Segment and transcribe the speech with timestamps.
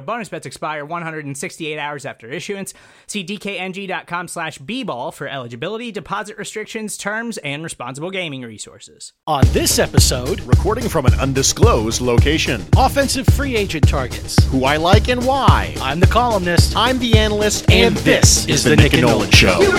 [0.00, 2.72] Bonus bets expire 168 hours after issuance.
[3.06, 9.12] See dkng.com slash bball for eligibility, deposit restrictions, terms, and responsible gaming resources.
[9.26, 12.64] On this episode, Recording from an undisclosed location.
[12.76, 14.36] offensive free agent targets.
[14.46, 15.74] Who I like and why.
[15.80, 16.74] I'm the columnist.
[16.76, 19.60] I'm the analyst, And this is the Nick and Nolan Show.
[19.60, 19.72] You're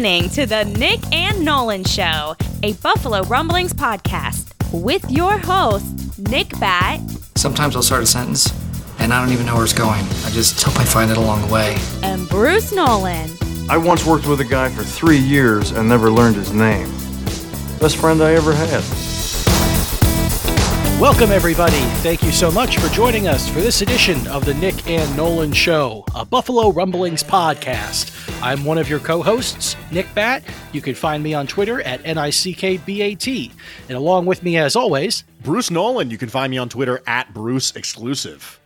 [0.00, 6.58] listening to the Nick and Nolan Show, a Buffalo Rumblings podcast with your hosts, Nick
[6.58, 7.00] Bat
[7.34, 8.50] Sometimes I'll start a sentence
[8.98, 10.02] and I don't even know where it's going.
[10.24, 11.76] I just hope I find it along the way.
[12.02, 13.30] and Bruce Nolan.
[13.68, 16.88] I once worked with a guy for three years and never learned his name.
[17.78, 18.82] Best friend I ever had.
[21.00, 21.80] Welcome, everybody.
[22.02, 25.50] Thank you so much for joining us for this edition of the Nick and Nolan
[25.50, 28.12] Show, a Buffalo Rumblings podcast.
[28.42, 30.42] I'm one of your co hosts, Nick Bat.
[30.74, 33.50] You can find me on Twitter at NICKBAT.
[33.88, 36.10] And along with me, as always, Bruce Nolan.
[36.10, 38.60] You can find me on Twitter at Bruce Exclusive.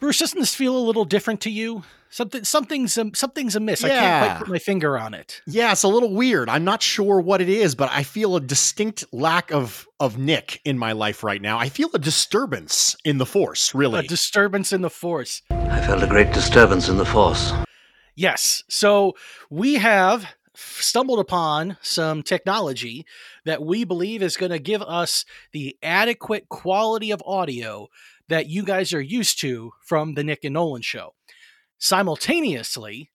[0.00, 1.84] Bruce, doesn't this feel a little different to you?
[2.12, 3.82] Something, something's, um, something's amiss.
[3.82, 5.40] I can't quite put my finger on it.
[5.46, 6.50] Yeah, it's a little weird.
[6.50, 10.60] I'm not sure what it is, but I feel a distinct lack of of Nick
[10.66, 11.58] in my life right now.
[11.58, 14.00] I feel a disturbance in the force, really.
[14.00, 15.40] A disturbance in the force.
[15.50, 17.50] I felt a great disturbance in the force.
[18.14, 18.62] Yes.
[18.68, 19.14] So
[19.48, 23.06] we have stumbled upon some technology
[23.46, 27.88] that we believe is going to give us the adequate quality of audio
[28.28, 31.14] that you guys are used to from the Nick and Nolan show.
[31.82, 33.10] Simultaneously,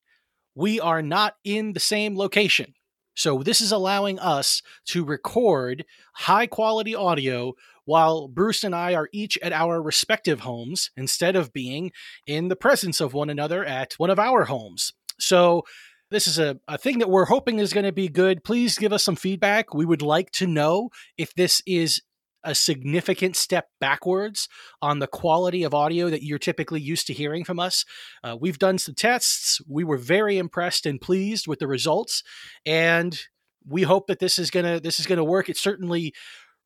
[0.54, 2.74] we are not in the same location.
[3.16, 5.86] So this is allowing us to record
[6.16, 7.54] high quality audio
[7.86, 11.92] while Bruce and I are each at our respective homes instead of being
[12.28, 14.92] in the presence of one another at one of our homes.
[15.18, 15.64] So
[16.12, 18.44] this is a, a thing that we're hoping is going to be good.
[18.44, 19.74] Please give us some feedback.
[19.74, 22.02] We would like to know if this is
[22.48, 24.48] a significant step backwards
[24.82, 27.84] on the quality of audio that you're typically used to hearing from us.
[28.24, 29.60] Uh, we've done some tests.
[29.68, 32.24] We were very impressed and pleased with the results,
[32.66, 33.20] and
[33.68, 35.50] we hope that this is gonna this is gonna work.
[35.50, 36.14] It certainly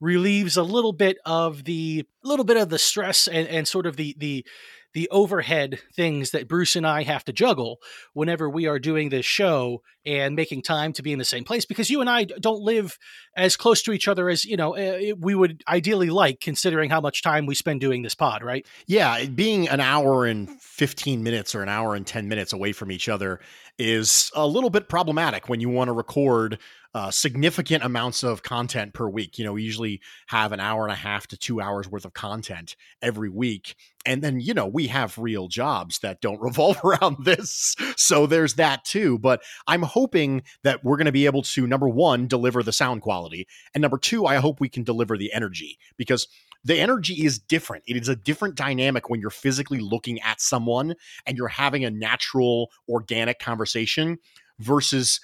[0.02, 3.96] relieves a little bit of the little bit of the stress and, and sort of
[3.96, 4.46] the the
[4.94, 7.80] the overhead things that Bruce and I have to juggle
[8.14, 11.66] whenever we are doing this show and making time to be in the same place
[11.66, 12.98] because you and I don't live
[13.38, 17.00] as close to each other as you know uh, we would ideally like considering how
[17.00, 18.66] much time we spend doing this pod right?
[18.88, 22.92] Yeah, being an hour and 15 minutes or an hour and 10 minutes away from
[22.92, 23.40] each other
[23.78, 26.60] is a little bit problematic when you want to record
[26.94, 29.38] uh, significant amounts of content per week.
[29.40, 32.14] You know, we usually have an hour and a half to two hours worth of
[32.14, 33.76] content every week.
[34.06, 37.76] And then, you know, we have real jobs that don't revolve around this.
[37.96, 39.18] So there's that too.
[39.20, 43.02] But I'm hoping that we're going to be able to, number one, deliver the sound
[43.02, 43.48] quality.
[43.74, 46.28] And number two, I hope we can deliver the energy because
[46.64, 47.84] the energy is different.
[47.88, 51.90] It is a different dynamic when you're physically looking at someone and you're having a
[51.90, 54.20] natural, organic conversation
[54.60, 55.20] versus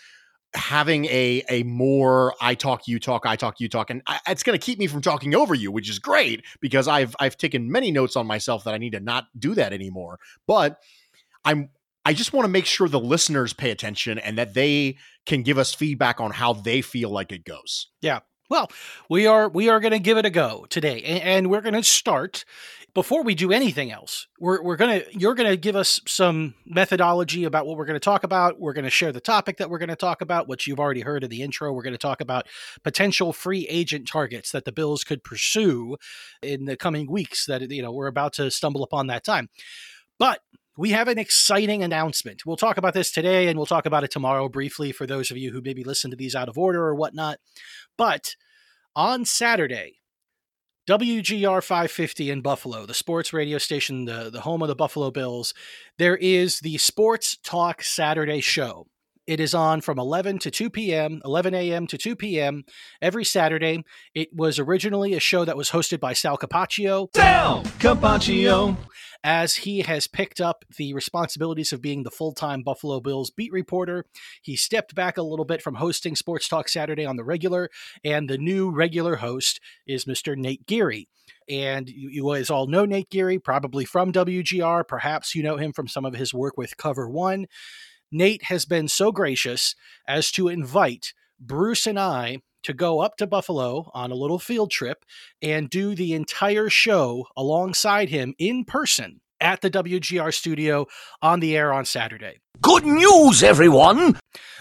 [0.54, 4.44] having a a more I talk you talk I talk you talk and I, it's
[4.44, 7.72] going to keep me from talking over you which is great because I've I've taken
[7.72, 10.80] many notes on myself that I need to not do that anymore but
[11.44, 11.70] I'm
[12.08, 15.58] I just want to make sure the listeners pay attention and that they can give
[15.58, 17.88] us feedback on how they feel like it goes.
[18.02, 18.22] Yeah.
[18.50, 18.72] Well,
[19.10, 21.74] we are we are going to give it a go today, and, and we're going
[21.74, 22.46] to start
[22.98, 24.26] before we do anything else.
[24.40, 28.60] We're we're gonna you're to give us some methodology about what we're to talk about.
[28.60, 31.30] We're to share the topic that we're to talk about, which you've already heard in
[31.30, 31.72] the intro.
[31.72, 32.48] We're to talk about
[32.84, 35.98] potential free agent targets that the Bills could pursue
[36.42, 37.46] in the coming weeks.
[37.46, 39.50] That you know we're about to stumble upon that time,
[40.18, 40.40] but
[40.76, 42.48] we have an exciting announcement.
[42.48, 45.38] We'll talk about this today and we'll talk about it tomorrow briefly for those of
[45.38, 47.38] you who maybe listen to these out of order or whatnot.
[47.96, 48.36] But
[48.96, 49.97] on Saturday,
[50.88, 55.54] WGR 550 in Buffalo, the sports radio station, the, the home of the Buffalo Bills,
[55.98, 58.88] there is the Sports Talk Saturday show.
[59.28, 61.86] It is on from 11 to 2 p.m., 11 a.m.
[61.88, 62.64] to 2 p.m.
[63.02, 63.84] every Saturday.
[64.16, 67.10] It was originally a show that was hosted by Sal Capaccio.
[67.14, 68.78] Sal Capaccio.
[69.26, 73.52] As he has picked up the responsibilities of being the full time Buffalo Bills beat
[73.52, 74.06] reporter,
[74.42, 77.70] he stepped back a little bit from hosting Sports Talk Saturday on the regular,
[78.06, 80.38] and the new regular host is Mr.
[80.38, 81.10] Nate Geary.
[81.50, 84.88] And you, you guys all know Nate Geary, probably from WGR.
[84.88, 87.48] Perhaps you know him from some of his work with Cover One.
[88.12, 89.76] Nate has been so gracious
[90.08, 94.72] as to invite Bruce and I to go up to Buffalo on a little field
[94.72, 95.06] trip
[95.42, 100.88] and do the entire show alongside him in person at the WGR studio
[101.22, 102.40] on the air on Saturday.
[102.62, 104.20] Good news, everyone!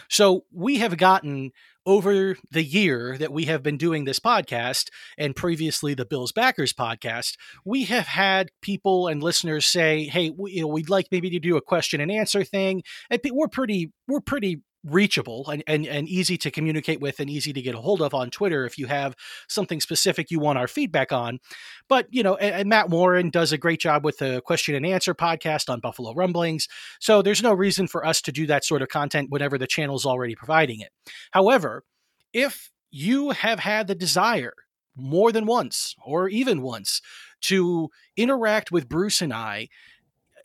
[0.09, 1.53] So we have gotten
[1.87, 6.73] over the year that we have been doing this podcast and previously the Bills Backers
[6.73, 7.35] podcast,
[7.65, 11.39] we have had people and listeners say, "Hey, we, you know, we'd like maybe to
[11.39, 16.09] do a question and answer thing." And we're pretty we're pretty reachable and, and, and
[16.09, 18.87] easy to communicate with and easy to get a hold of on Twitter if you
[18.87, 19.15] have
[19.49, 21.41] something specific you want our feedback on.
[21.89, 24.87] But, you know, and, and, Matt Warren does a great job with the question and
[24.87, 26.69] answer podcast on Buffalo Rumblings.
[27.01, 30.07] So there's no reason for us to do that sort of content whenever the channel's
[30.07, 30.91] already providing it.
[31.33, 31.85] However,
[32.33, 34.55] if you have had the desire
[34.97, 37.03] more than once or even once
[37.43, 39.69] to interact with Bruce and I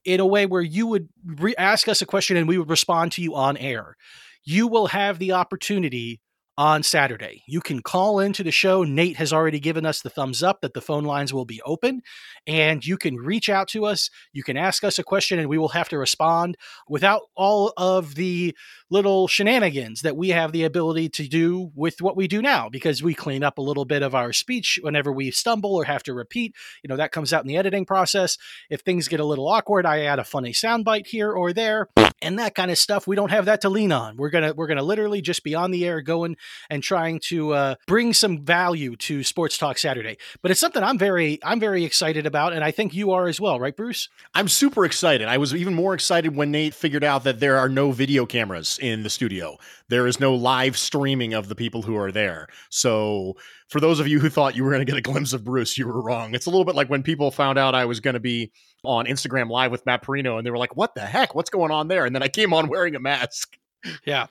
[0.04, 3.12] in a way where you would re- ask us a question and we would respond
[3.14, 3.96] to you on air
[4.44, 6.22] you will have the opportunity
[6.58, 7.42] on Saturday.
[7.48, 8.84] You can call into the show.
[8.84, 12.02] Nate has already given us the thumbs up that the phone lines will be open,
[12.46, 14.10] and you can reach out to us.
[14.34, 16.58] You can ask us a question, and we will have to respond
[16.88, 18.56] without all of the
[18.92, 23.02] little shenanigans that we have the ability to do with what we do now because
[23.02, 26.14] we clean up a little bit of our speech whenever we stumble or have to
[26.14, 26.54] repeat.
[26.84, 28.38] You know, that comes out in the editing process.
[28.70, 31.88] If things get a little awkward, I add a funny soundbite here or there
[32.22, 33.08] and that kind of stuff.
[33.08, 34.18] We don't have that to lean on.
[34.18, 36.38] We're going to we're going to literally just be on the air going
[36.70, 40.18] and trying to uh, bring some value to Sports Talk Saturday.
[40.42, 43.40] But it's something I'm very I'm very excited about and I think you are as
[43.40, 44.10] well, right Bruce?
[44.34, 45.28] I'm super excited.
[45.28, 48.78] I was even more excited when Nate figured out that there are no video cameras
[48.82, 49.58] in the studio.
[49.90, 52.48] There is no live streaming of the people who are there.
[52.70, 53.36] So,
[53.70, 55.78] for those of you who thought you were going to get a glimpse of Bruce,
[55.78, 56.36] you were wrong.
[56.36, 58.52] It's a little bit like when people found out I was going to be
[58.84, 61.36] on Instagram Live with Matt Parrino and they were like, what the heck?
[61.36, 62.06] What's going on there?
[62.06, 63.58] And then I came on wearing a mask.
[64.06, 64.28] Yeah.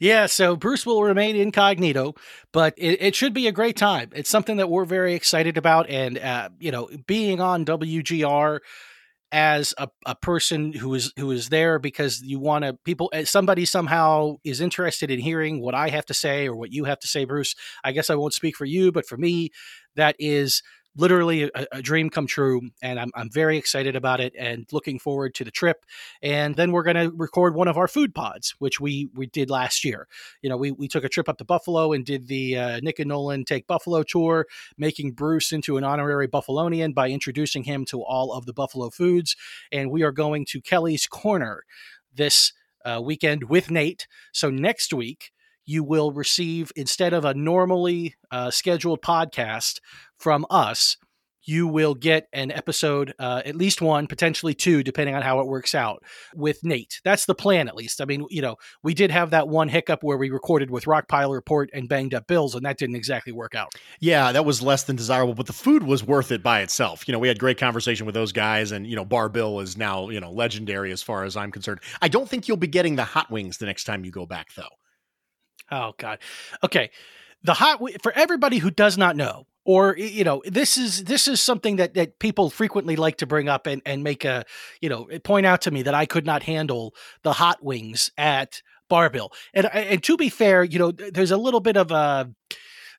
[0.00, 0.26] Yeah.
[0.26, 2.14] So Bruce will remain incognito,
[2.52, 4.10] but it, it, should be a great time.
[4.14, 5.90] It's something that we're very excited about.
[5.90, 8.60] And, uh, you know, being on WGR
[9.32, 13.24] as a, a person who is who is there because you want to people eh,
[13.24, 17.00] somebody somehow is interested in hearing what I have to say or what you have
[17.00, 17.54] to say Bruce.
[17.84, 19.50] I guess I won't speak for you but for me
[19.96, 20.62] that is
[20.96, 24.98] literally a, a, dream come true and I'm, I'm very excited about it and looking
[24.98, 25.84] forward to the trip.
[26.22, 29.50] And then we're going to record one of our food pods which we we did
[29.50, 30.08] last year.
[30.42, 32.98] You know we, we took a trip up to buffalo and did the uh, nick
[32.98, 34.46] and nolan take buffalo tour
[34.78, 39.36] making bruce into an honorary buffalonian by introducing him to all of the buffalo foods.
[39.70, 41.64] And we are going to kelly's corner
[42.14, 42.52] this
[42.84, 44.06] uh, weekend with nate.
[44.32, 45.32] So next week
[45.66, 49.80] you will receive instead of a normally uh, scheduled podcast
[50.18, 50.96] from us
[51.46, 55.46] you will get an episode uh, at least one potentially two depending on how it
[55.46, 56.02] works out
[56.34, 57.00] with nate.
[57.04, 58.00] That's the plan at least.
[58.00, 61.32] I mean you know we did have that one hiccup where we recorded with rockpile
[61.32, 63.72] report and banged up bills and that didn't exactly work out.
[64.00, 67.06] Yeah that was less than desirable but the food was worth it by itself.
[67.06, 69.76] You know we had great conversation with those guys and you know bar bill is
[69.76, 71.80] now you know legendary as far as i'm concerned.
[72.02, 74.48] I don't think you'll be getting the hot wings the next time you go back
[74.56, 74.64] though.
[75.70, 76.18] Oh God.
[76.64, 76.90] Okay.
[77.42, 81.40] The hot for everybody who does not know, or you know, this is this is
[81.40, 84.44] something that that people frequently like to bring up and and make a
[84.80, 88.62] you know point out to me that I could not handle the hot wings at
[88.88, 89.32] Bar Bill.
[89.52, 92.30] And and to be fair, you know, there's a little bit of a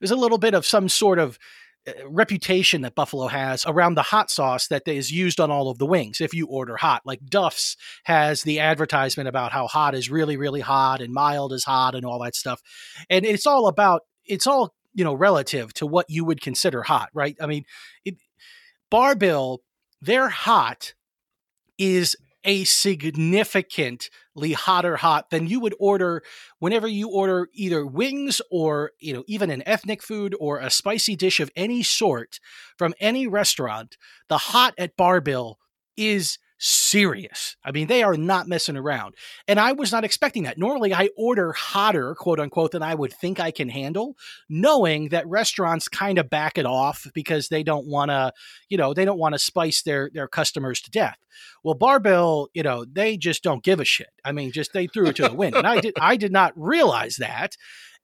[0.02, 1.40] there's a little bit of some sort of
[1.88, 5.78] uh, reputation that Buffalo has around the hot sauce that is used on all of
[5.78, 7.02] the wings if you order hot.
[7.06, 11.64] Like Duff's has the advertisement about how hot is really, really hot and mild is
[11.64, 12.62] hot and all that stuff.
[13.10, 17.10] And it's all about, it's all, you know, relative to what you would consider hot,
[17.14, 17.38] right?
[17.40, 17.66] I mean,
[18.04, 18.16] it,
[18.90, 19.62] Bar Bill,
[20.02, 20.96] their hot
[21.78, 26.24] is a significantly hotter hot than you would order
[26.58, 31.16] whenever you order either wings or you know even an ethnic food or a spicy
[31.16, 32.40] dish of any sort
[32.78, 33.98] from any restaurant
[34.30, 35.60] the hot at bar bill
[35.98, 37.56] is serious.
[37.64, 39.16] I mean, they are not messing around.
[39.48, 40.58] And I was not expecting that.
[40.58, 44.16] Normally, I order hotter, quote unquote, than I would think I can handle,
[44.50, 48.34] knowing that restaurants kind of back it off because they don't want to,
[48.70, 51.18] you know, they don't want to spice their their customers to death.
[51.64, 54.10] Well, Bar-Bill, you know, they just don't give a shit.
[54.26, 55.56] I mean, just they threw it to the wind.
[55.56, 57.56] And I did I did not realize that.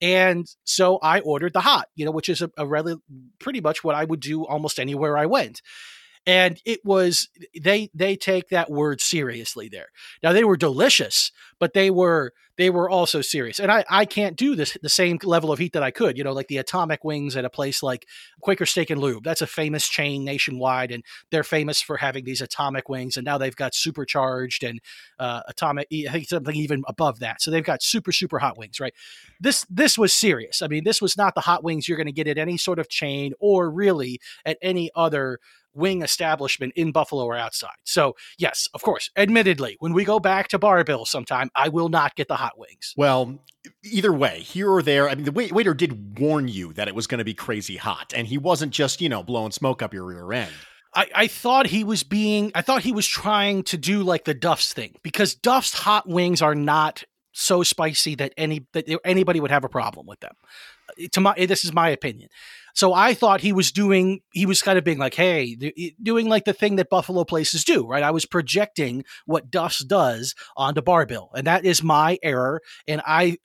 [0.02, 2.96] And so I ordered the hot, you know, which is a, a really
[3.40, 5.62] pretty much what I would do almost anywhere I went
[6.26, 7.30] and it was
[7.62, 9.90] they they take that word seriously there.
[10.22, 11.32] Now they were delicious
[11.64, 15.18] but they were they were also serious and i i can't do this the same
[15.24, 17.82] level of heat that i could you know like the atomic wings at a place
[17.82, 18.06] like
[18.42, 19.24] quaker steak and lube.
[19.24, 23.38] That's a famous chain nationwide and they're famous for having these atomic wings and now
[23.38, 24.82] they've got supercharged and
[25.20, 27.42] uh, atomic i think something even above that.
[27.42, 28.94] So they've got super super hot wings right?
[29.40, 30.62] This this was serious.
[30.62, 32.80] I mean this was not the hot wings you're going to get at any sort
[32.80, 35.40] of chain or really at any other
[35.74, 37.76] wing establishment in Buffalo or outside.
[37.84, 42.16] So, yes, of course, admittedly, when we go back to Bar-Bill sometime, I will not
[42.16, 42.94] get the hot wings.
[42.96, 43.40] Well,
[43.84, 47.08] either way, here or there, I mean, the waiter did warn you that it was
[47.08, 50.06] going to be crazy hot, and he wasn't just, you know, blowing smoke up your
[50.06, 50.52] rear end.
[50.96, 54.34] I, I thought he was being, I thought he was trying to do like the
[54.36, 59.50] Duff's thing because Duff's hot wings are not so spicy that any that anybody would
[59.50, 60.36] have a problem with them.
[60.88, 62.30] Uh, to my, this is my opinion.
[62.74, 65.56] So I thought he was doing, he was kind of being like, hey,
[66.02, 68.04] doing like the thing that Buffalo places do, right?
[68.04, 71.30] I was projecting what Duff's does onto Bar-Bill.
[71.36, 72.62] And that is my error.
[72.88, 73.38] And I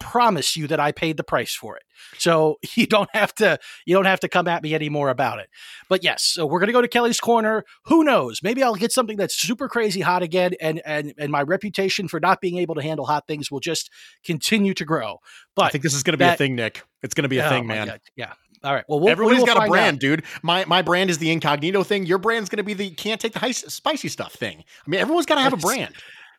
[0.00, 1.84] promise you that I paid the price for it.
[2.18, 5.48] So you don't have to you don't have to come at me anymore about it.
[5.88, 7.64] But yes, so we're gonna go to Kelly's corner.
[7.84, 8.42] Who knows?
[8.42, 12.18] Maybe I'll get something that's super crazy hot again, and and and my reputation for
[12.18, 13.90] not being able to handle hot things will just
[14.24, 15.18] continue to grow.
[15.54, 16.82] But I think this is gonna be that, a thing, Nick.
[17.02, 17.86] It's gonna be a oh thing, man.
[17.86, 18.00] God.
[18.16, 18.32] Yeah.
[18.62, 18.84] All right.
[18.88, 20.00] Well, we'll everybody's we got a brand, out.
[20.00, 20.24] dude.
[20.42, 22.04] My my brand is the incognito thing.
[22.06, 24.64] Your brand's going to be the can't take the high, spicy stuff thing.
[24.86, 25.94] I mean, everyone's got to have a brand.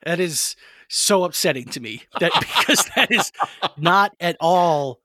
[0.05, 0.55] That is
[0.87, 3.31] so upsetting to me that because that is
[3.77, 5.00] not at all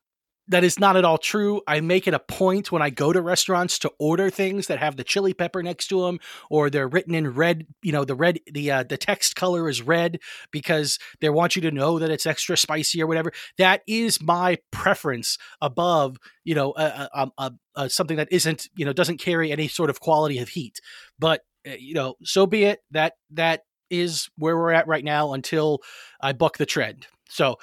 [0.48, 1.60] that is not at all true.
[1.66, 4.96] I make it a point when I go to restaurants to order things that have
[4.96, 7.66] the chili pepper next to them, or they're written in red.
[7.82, 11.62] You know, the red, the uh, the text color is red because they want you
[11.62, 13.32] to know that it's extra spicy or whatever.
[13.58, 18.92] That is my preference above, you know, a, a, a, something that isn't, you know,
[18.92, 20.80] doesn't carry any sort of quality of heat.
[21.18, 22.80] But uh, you know, so be it.
[22.92, 25.80] That that is where we're at right now until
[26.20, 27.06] I buck the trend.
[27.28, 27.56] So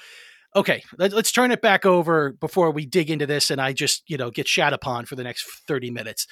[0.55, 4.03] okay, let, us turn it back over before we dig into this and I just,
[4.07, 6.27] you know, get shat upon for the next 30 minutes.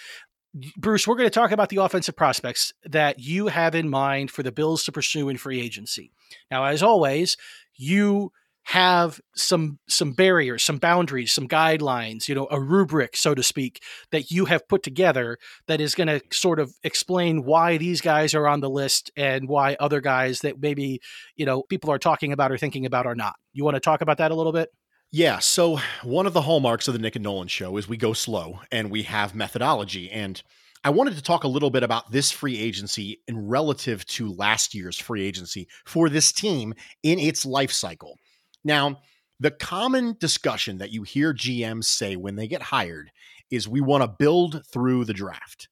[0.78, 4.44] Bruce, we're going to talk about the offensive prospects that you have in mind for
[4.44, 6.12] the Bills to pursue in free agency.
[6.50, 7.38] Now, as always,
[7.76, 8.32] you
[8.64, 13.82] have some some barriers, some boundaries, some guidelines, you know, a rubric, so to speak,
[14.12, 15.38] that you have put together
[15.68, 19.48] that is going to sort of explain why these guys are on the list and
[19.48, 21.02] why other guys that maybe,
[21.36, 23.36] you know, people are talking about or thinking about are not.
[23.54, 24.70] You want to talk about that a little bit?
[25.12, 25.40] Yeah.
[25.40, 28.62] So one of the hallmarks of the Nick and Nolan show is we go slow
[28.72, 30.10] and we have methodology.
[30.10, 30.42] And
[30.84, 34.74] I wanted to talk a little bit about this free agency in relative to last
[34.74, 38.18] year's free agency for this team in its life cycle.
[38.64, 39.02] Now,
[39.40, 43.12] the common discussion that you hear GMs say when they get hired
[43.50, 45.68] is we want to build through the draft.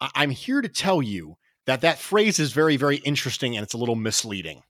[0.00, 3.78] I'm here to tell you that that phrase is very, very interesting and it's a
[3.78, 4.62] little misleading.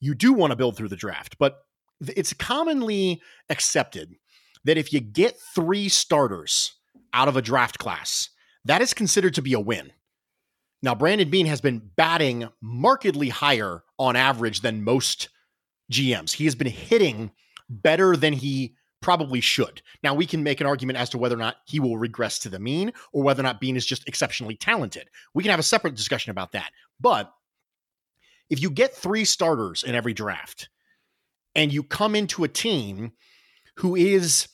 [0.00, 1.58] You do want to build through the draft, but
[2.00, 4.16] it's commonly accepted
[4.64, 6.72] that if you get three starters
[7.12, 8.30] out of a draft class,
[8.64, 9.92] that is considered to be a win.
[10.82, 15.28] Now, Brandon Beane has been batting markedly higher on average than most
[15.92, 16.32] GMs.
[16.32, 17.30] He has been hitting
[17.68, 19.82] better than he probably should.
[20.02, 22.48] Now, we can make an argument as to whether or not he will regress to
[22.48, 25.10] the mean or whether or not Beane is just exceptionally talented.
[25.34, 26.70] We can have a separate discussion about that.
[27.00, 27.32] But
[28.48, 30.68] if you get three starters in every draft
[31.54, 33.12] and you come into a team
[33.76, 34.48] who is,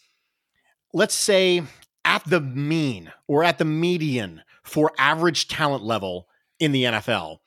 [0.93, 1.63] let's say,
[2.05, 6.29] at the mean or at the median for average talent level
[6.59, 7.39] in the NFL,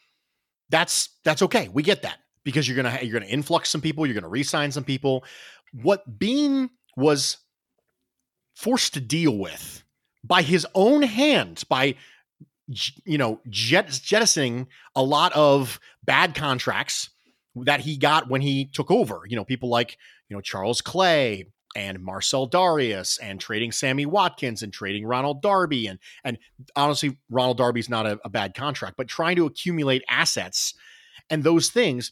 [0.69, 1.67] that's that's okay.
[1.67, 4.83] We get that because you're gonna you're gonna influx some people, you're gonna re-sign some
[4.83, 5.23] people.
[5.73, 7.37] What Beane was
[8.55, 9.83] forced to deal with
[10.23, 11.95] by his own hand, by
[13.05, 17.09] you know jet, jettisoning a lot of bad contracts
[17.55, 19.21] that he got when he took over.
[19.27, 19.97] You know, people like
[20.29, 21.45] you know Charles Clay
[21.75, 26.37] and Marcell Dareus and trading Sammy Watkins and trading Ronald Darby and and
[26.75, 30.73] honestly Ronald Darby's not a, a bad contract, but trying to accumulate assets
[31.29, 32.11] and those things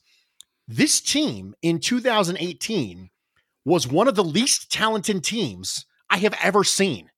[0.70, 3.10] this team in 2018
[3.66, 7.10] was one of the least talented teams I have ever seen.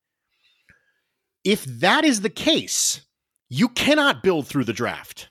[1.44, 3.02] If that is the case,
[3.50, 5.28] you cannot build through the draft.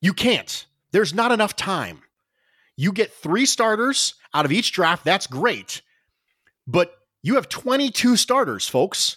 [0.00, 0.66] You can't.
[0.92, 2.02] There's not enough time.
[2.76, 5.04] You get three starters out of each draft.
[5.04, 5.82] That's great.
[6.64, 9.16] But you have 22 starters, folks.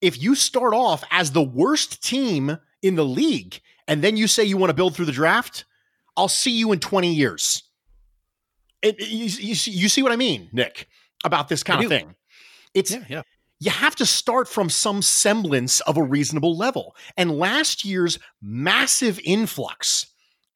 [0.00, 4.44] If you start off as the worst team in the league and then you say
[4.44, 5.64] you want to build through the draft,
[6.18, 7.62] I'll see you in 20 years.
[8.82, 10.88] It, you, you, you, see what I mean, Nick,
[11.24, 12.14] about this kind of thing.
[12.74, 13.22] It's yeah, yeah.
[13.60, 16.96] you have to start from some semblance of a reasonable level.
[17.16, 20.06] And last year's massive influx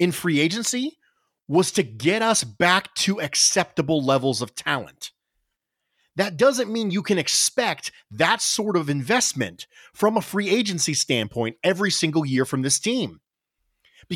[0.00, 0.98] in free agency
[1.46, 5.12] was to get us back to acceptable levels of talent.
[6.16, 11.56] That doesn't mean you can expect that sort of investment from a free agency standpoint
[11.62, 13.20] every single year from this team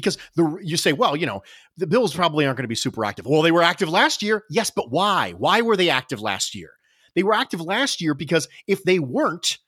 [0.01, 1.43] because the you say, well, you know,
[1.77, 3.27] the Bills probably aren't going to be super active.
[3.27, 4.45] Well, they were active last year.
[4.51, 5.33] Yes, but why?
[5.33, 6.71] Why were they active last year?
[7.15, 9.59] They were active last year because if they weren't,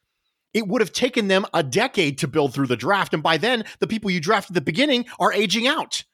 [0.55, 3.15] it would have taken them a decade to build through the draft.
[3.15, 6.05] And by then, the people you drafted at the beginning are aging out.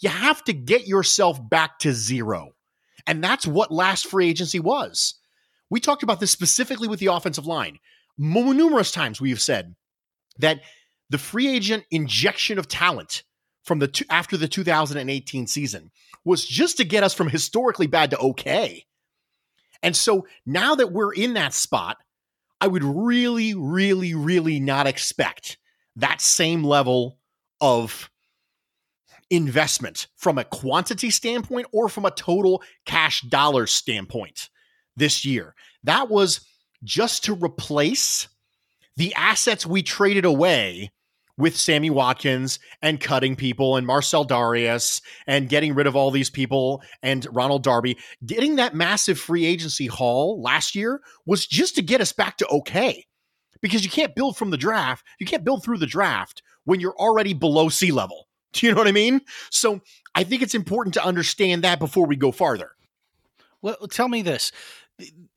[0.00, 2.52] You have to get yourself back to zero.
[3.06, 5.14] And that's what last free agency was.
[5.70, 7.78] We talked about this specifically with the offensive line.
[8.18, 9.74] Numerous times we have said
[10.38, 10.60] that
[11.10, 13.22] the free agent injection of talent
[13.64, 15.90] from the two, after the 2018 season
[16.24, 18.84] was just to get us from historically bad to okay.
[19.82, 21.98] And so now that we're in that spot,
[22.60, 25.58] I would really, really, really not expect
[25.96, 27.18] that same level
[27.60, 28.10] of
[29.30, 34.48] investment from a quantity standpoint or from a total cash dollar standpoint
[34.96, 35.54] this year.
[35.84, 36.40] That was
[36.84, 38.28] just to replace
[38.96, 40.92] the assets we traded away
[41.38, 46.30] with Sammy Watkins and cutting people and Marcell Dareus and getting rid of all these
[46.30, 47.98] people and Ronald Darby.
[48.24, 52.46] Getting that massive free agency haul last year was just to get us back to
[52.48, 53.04] okay.
[53.60, 56.96] Because you can't build from the draft, you can't build through the draft when you're
[56.96, 58.28] already below sea level.
[58.52, 59.20] Do you know what I mean?
[59.50, 59.80] So
[60.14, 62.70] I think it's important to understand that before we go farther.
[63.60, 64.52] Well, tell me this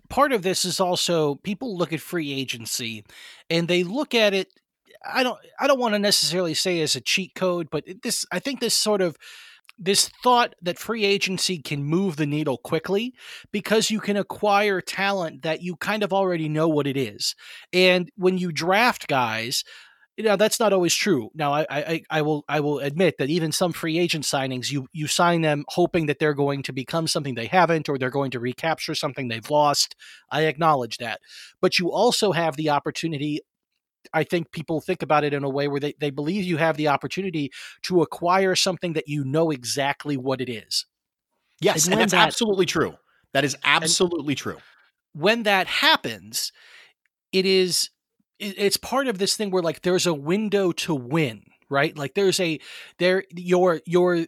[0.10, 3.06] part of this is also people look at free agency
[3.50, 4.52] and they look at it
[5.06, 8.40] I don't I don't want to necessarily say as a cheat code, but this I
[8.40, 9.18] think this sort of
[9.78, 13.14] this thought that free agency can move the needle quickly
[13.52, 17.34] because you can acquire talent that you kind of already know what it is.
[17.72, 19.64] And when you draft guys,
[20.24, 21.30] know that's not always true.
[21.34, 24.88] Now, I, I, I will I will admit that even some free agent signings, you
[24.92, 28.32] you sign them hoping that they're going to become something they haven't, or they're going
[28.32, 29.96] to recapture something they've lost.
[30.30, 31.22] I acknowledge that,
[31.62, 33.42] but you also have the opportunity
[34.14, 36.78] I think people think about it in a way where they, they believe you have
[36.78, 37.52] the opportunity
[37.84, 40.86] to acquire something that you know exactly what it is.
[41.62, 42.96] Yes, and, and that's that, absolutely true.
[43.34, 44.58] That is absolutely true.
[45.14, 46.52] When that happens,
[47.32, 47.90] it is
[48.40, 51.96] it's part of this thing where like there's a window to win, right?
[51.98, 52.60] Like there's a
[52.98, 54.26] there your your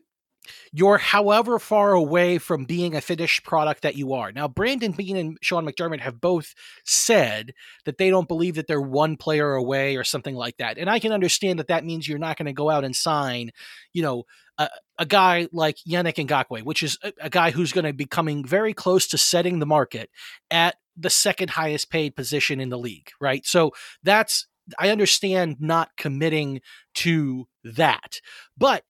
[0.72, 4.32] you're however far away from being a finished product that you are.
[4.32, 7.54] Now, Brandon Beane and Sean McDermott have both said
[7.86, 10.78] that they don't believe that they're one player away or something like that.
[10.78, 13.52] And I can understand that that means you're not going to go out and sign,
[13.94, 14.24] you know,
[14.58, 18.06] a, a guy like Yannick Ngakoue, which is a, a guy who's going to be
[18.06, 20.10] coming very close to setting the market
[20.50, 23.46] at the second highest paid position in the league, right?
[23.46, 23.72] So
[24.04, 26.62] that's I understand not committing
[26.96, 28.22] to that.
[28.58, 28.84] But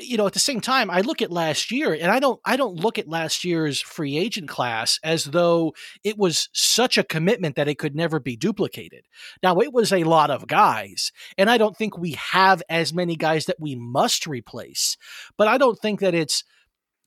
[0.00, 2.56] you know, at the same time, I look at last year and I don't I
[2.56, 7.56] don't look at last year's free agent class as though it was such a commitment
[7.56, 9.06] that it could never be duplicated.
[9.42, 13.16] Now, it was a lot of guys, and I don't think we have as many
[13.16, 14.96] guys that we must replace.
[15.36, 16.44] But I don't think that it's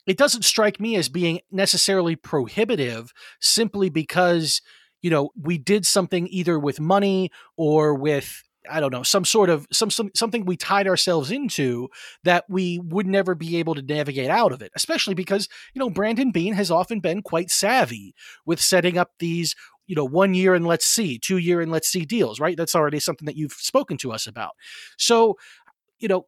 [0.08, 4.62] it doesn't strike me as being necessarily prohibitive simply because
[5.02, 9.50] you know we did something either with money or with I don't know, some sort
[9.50, 11.90] of some, some something we tied ourselves into
[12.24, 14.72] that we would never be able to navigate out of it.
[14.76, 18.14] Especially because you know Brandon Beane has often been quite savvy
[18.46, 19.56] with setting up these
[19.88, 22.40] you know one year and let's see, two year and let's see deals.
[22.40, 24.56] Right, that's already something that you've spoken to us about.
[24.98, 25.38] So
[26.00, 26.26] you know.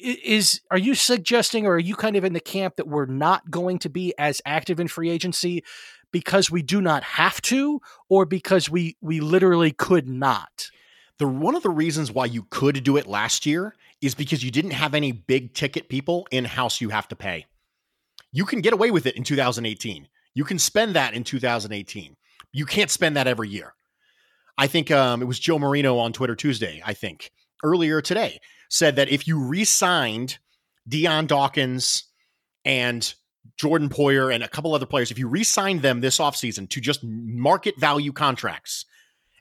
[0.00, 3.50] is are you suggesting or are you kind of in the camp that we're not
[3.50, 5.64] going to be as active in free agency
[6.12, 10.70] because we do not have to or because we we literally could not
[11.18, 14.50] the one of the reasons why you could do it last year is because you
[14.50, 17.46] didn't have any big ticket people in house you have to pay.
[18.32, 20.08] You can get away with it in 2018.
[20.34, 22.16] You can spend that in 2018.
[22.52, 23.74] You can't spend that every year.
[24.56, 27.30] I think um, it was Joe Marino on Twitter Tuesday, I think,
[27.64, 30.38] earlier today, said that if you re signed
[30.86, 32.04] Dion Dawkins
[32.64, 33.14] and
[33.56, 36.80] Jordan Poyer and a couple other players, if you re signed them this offseason to
[36.80, 38.84] just market value contracts,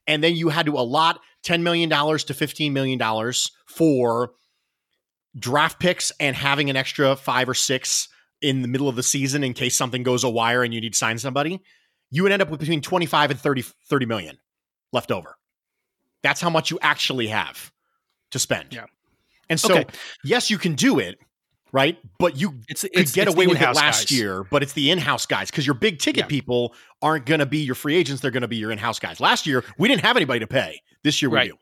[0.08, 3.34] and then you had to allot $10 million to $15 million
[3.68, 4.32] for
[5.38, 8.10] draft picks and having an extra five or six
[8.42, 10.94] in the middle of the season in case something goes a wire and you need
[10.94, 11.62] to sign somebody,
[12.10, 14.38] you would end up with between 25 and 30, 30 million
[14.94, 15.38] left over.
[16.24, 17.72] That's how much you actually have
[18.32, 18.74] to spend.
[18.74, 18.86] Yeah.
[19.50, 19.86] And so, Okay.
[20.24, 21.20] yes, you can do it,
[21.72, 21.98] right?
[22.20, 24.12] But you It's could it's, get it's away with it last guys.
[24.12, 26.28] year, but it's the in-house guys because your big ticket Yeah.
[26.28, 29.20] people aren't going to be your free agents; they're going to be your in-house guys.
[29.20, 30.82] Last year, we didn't have anybody to pay.
[31.04, 31.52] This year, we Right.
[31.52, 31.58] do.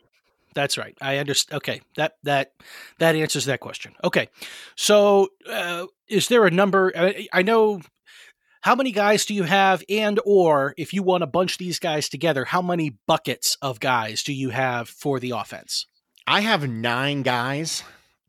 [0.54, 0.98] That's right.
[1.02, 1.58] I understand.
[1.58, 2.54] Okay, that that
[3.00, 3.94] that answers that question.
[4.04, 4.30] Okay,
[4.76, 6.94] so uh, is there a number?
[6.96, 7.82] I, I know.
[8.62, 12.10] How many guys do you have, and or if you want to bunch these guys
[12.10, 15.86] together, how many buckets of guys do you have for the offense?
[16.26, 17.84] I have nine guys.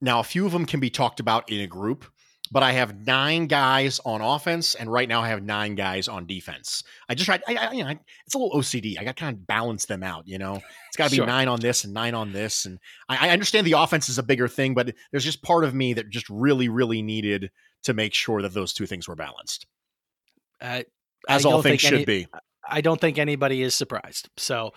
[0.07, 2.05] Now, a few of them can be talked about in a group,
[2.53, 6.27] but I have nine guys on offense, and right now I have nine guys on
[6.27, 6.85] defense.
[7.09, 7.43] I just tried.
[7.49, 8.97] I, I, you know, I- it's a little OCD.
[9.01, 10.29] I got to kind of balance them out.
[10.29, 11.27] You know, it's got to be Sure.
[11.27, 14.23] nine on this and nine on this, and I, I understand the offense is a
[14.23, 17.51] bigger thing, but there's just part of me that just really, really needed
[17.83, 19.67] to make sure that those two things were balanced,
[20.61, 20.83] Uh,
[21.29, 22.29] as all things should any- be.
[22.69, 24.29] I don't think anybody is surprised.
[24.37, 24.73] So,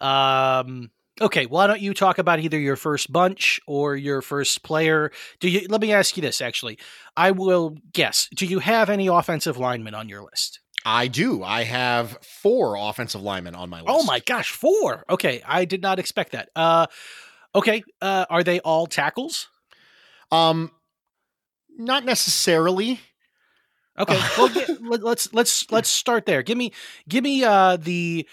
[0.00, 5.10] um, okay, why don't you talk about either your first bunch or your first player?
[5.40, 5.66] Do you?
[5.68, 6.40] Let me ask you this.
[6.40, 6.78] Actually,
[7.16, 8.28] I will guess.
[8.34, 10.60] Do you have any offensive linemen on your list?
[10.84, 11.42] I do.
[11.44, 13.90] I have four offensive linemen on my list.
[13.90, 15.04] Oh my gosh, four.
[15.08, 16.48] Okay, I did not expect that.
[16.56, 16.86] Uh,
[17.54, 19.48] okay, uh, are they all tackles?
[20.32, 20.72] Um,
[21.76, 23.00] not necessarily.
[23.98, 26.42] Okay, well, get, let's let's let's start there.
[26.42, 26.72] Give me
[27.08, 28.26] give me uh the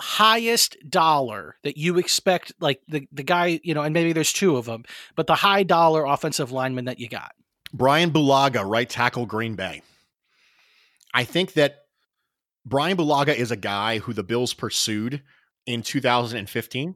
[0.00, 4.56] highest dollar that you expect, like the the guy, you know, and maybe there's two
[4.56, 4.84] of them,
[5.14, 7.32] but the high dollar offensive lineman that you got.
[7.72, 9.82] Brian Bulaga, right tackle, Green Bay.
[11.12, 11.86] I think that
[12.64, 15.22] Brian Bulaga is a guy who the Bills pursued
[15.66, 16.94] in 2015.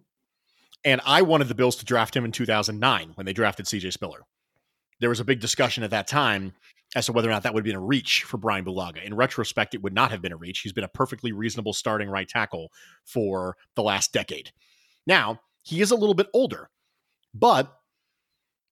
[0.85, 4.21] And I wanted the Bills to draft him in 2009 when they drafted CJ Spiller.
[5.01, 6.53] There was a big discussion at that time
[6.97, 9.05] as to whether or not that would have been a reach for Brian Bulaga.
[9.05, 10.61] In retrospect, it would not have been a reach.
[10.61, 12.73] He's been a perfectly reasonable starting right tackle
[13.05, 14.51] for the last decade.
[15.07, 16.69] Now, he is a little bit older,
[17.33, 17.77] but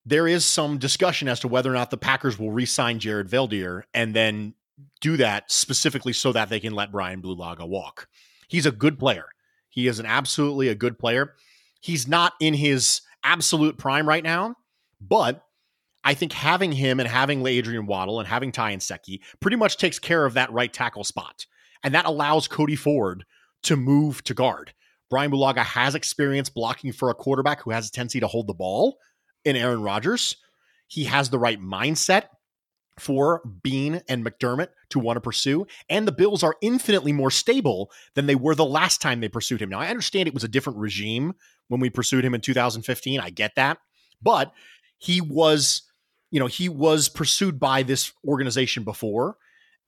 [0.05, 3.83] there is some discussion as to whether or not the Packers will re-sign Jared Veldheer
[3.95, 4.55] and then
[5.01, 8.09] do that specifically so that they can let Brian Bulaga walk.
[8.49, 9.27] He's a good player.
[9.69, 11.35] He is an absolutely a good player.
[11.81, 14.57] He's not in his absolute prime right now,
[15.01, 15.45] but
[16.05, 19.99] I think having him and having Adrian Waddle and having Ty Nsekhe pretty much takes
[19.99, 21.47] care of that right tackle spot.
[21.83, 23.25] And that allows Cody Ford
[23.65, 24.73] to move to guard.
[25.11, 28.55] Brian Bulaga has experience blocking for a quarterback who has a tendency to hold the
[28.55, 28.99] ball
[29.45, 30.37] in Aaron Rodgers.
[30.87, 32.25] He has the right mindset
[32.99, 35.67] for Beane and McDermott to want to pursue.
[35.89, 39.63] And the Bills are infinitely more stable than they were the last time they pursued
[39.63, 39.71] him.
[39.71, 41.35] Now, I understand it was a different regime
[41.69, 43.21] when we pursued him in 2015.
[43.21, 43.79] I get that.
[44.21, 44.53] But
[44.99, 45.83] he was,
[46.31, 49.37] you know, he was pursued by this organization before.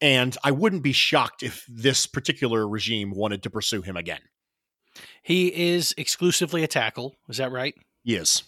[0.02, 4.20] And I wouldn't be shocked if this particular regime wanted to pursue him again.
[5.22, 7.16] He is exclusively a tackle.
[7.28, 7.74] Is that right?
[8.02, 8.42] Yes.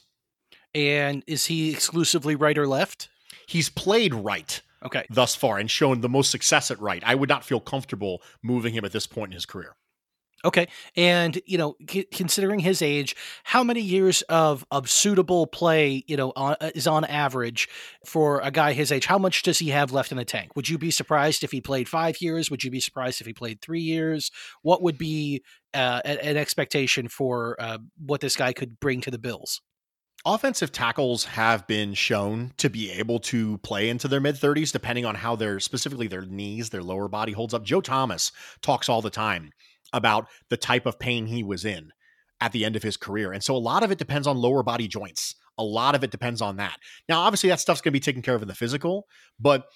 [0.75, 3.09] And is he exclusively right or left?
[3.47, 5.05] He's played right Okay.
[5.11, 7.03] thus far and shown the most success at right.
[7.05, 9.77] I would not feel comfortable moving him at this point in his career.
[10.45, 10.69] Okay.
[10.97, 11.77] And, you know,
[12.13, 17.05] considering his age, how many years of, of suitable play, you know, on, is on
[17.05, 17.69] average
[18.05, 19.07] for a guy his age?
[19.07, 20.57] How much does he have left in the tank?
[20.57, 22.51] Would you be surprised if he played five years?
[22.51, 24.33] Would you be surprised if he played three years?
[24.63, 29.19] What would be uh, an expectation for uh, what this guy could bring to the
[29.19, 29.61] Bills?
[30.25, 35.05] Offensive tackles have been shown to be able to play into their mid 30s, depending
[35.05, 37.65] on how their specifically their knees, their lower body holds up.
[37.65, 39.51] Joe Thomas talks all the time
[39.93, 41.93] about the type of pain he was in
[42.41, 43.33] at the end of his career.
[43.33, 45.37] And so a lot of it depends on lower body joints.
[45.59, 46.77] A lot of it depends on that.
[47.09, 49.07] Now, obviously, that stuff's going to be taken care of in the physical,
[49.39, 49.67] but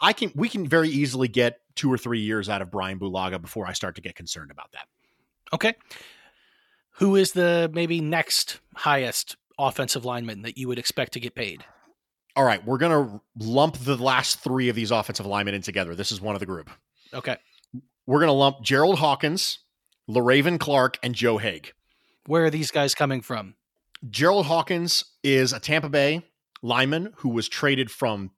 [0.00, 3.40] I can we can very easily get two or three years out of Brian Bulaga
[3.40, 4.86] before I start to get concerned about that.
[5.52, 5.74] Okay.
[6.94, 11.64] Who is the maybe next highest offensive lineman that you would expect to get paid?
[12.36, 15.94] All right, we're going to lump the last three of these offensive linemen in together.
[15.94, 16.70] This is one of the group.
[17.12, 17.36] Okay.
[18.10, 19.60] We're going to lump Jerald Hawkins,
[20.10, 21.70] Le'Raven Clark, and Joe Haeg.
[22.26, 23.54] Where are these guys coming from?
[24.10, 26.24] Jerald Hawkins is a Tampa Bay
[26.60, 28.32] lineman who was traded from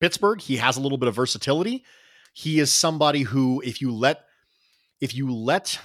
[0.00, 0.40] Pittsburgh.
[0.40, 1.84] He has a little bit of versatility.
[2.32, 4.20] He is somebody who, if you let
[5.00, 5.80] if you let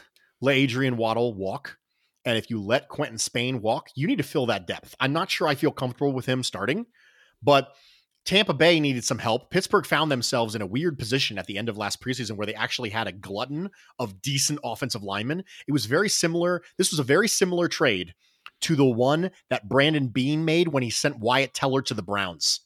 [0.47, 1.79] Adrian Waddle walk,
[2.25, 4.93] and if you let Quinton Spain walk, you need to fill that depth.
[4.99, 6.85] I'm not sure I feel comfortable with him starting,
[7.41, 7.73] but
[8.25, 9.51] Tampa Bay needed some help.
[9.51, 12.53] Pittsburgh found themselves in a weird position at the end of last preseason where they
[12.53, 15.43] actually had a glutton of decent offensive linemen.
[15.67, 16.61] It was very similar.
[16.77, 18.13] This was a very similar trade
[18.61, 22.61] to the one that Brandon Beane made when he sent Wyatt Teller to the Browns.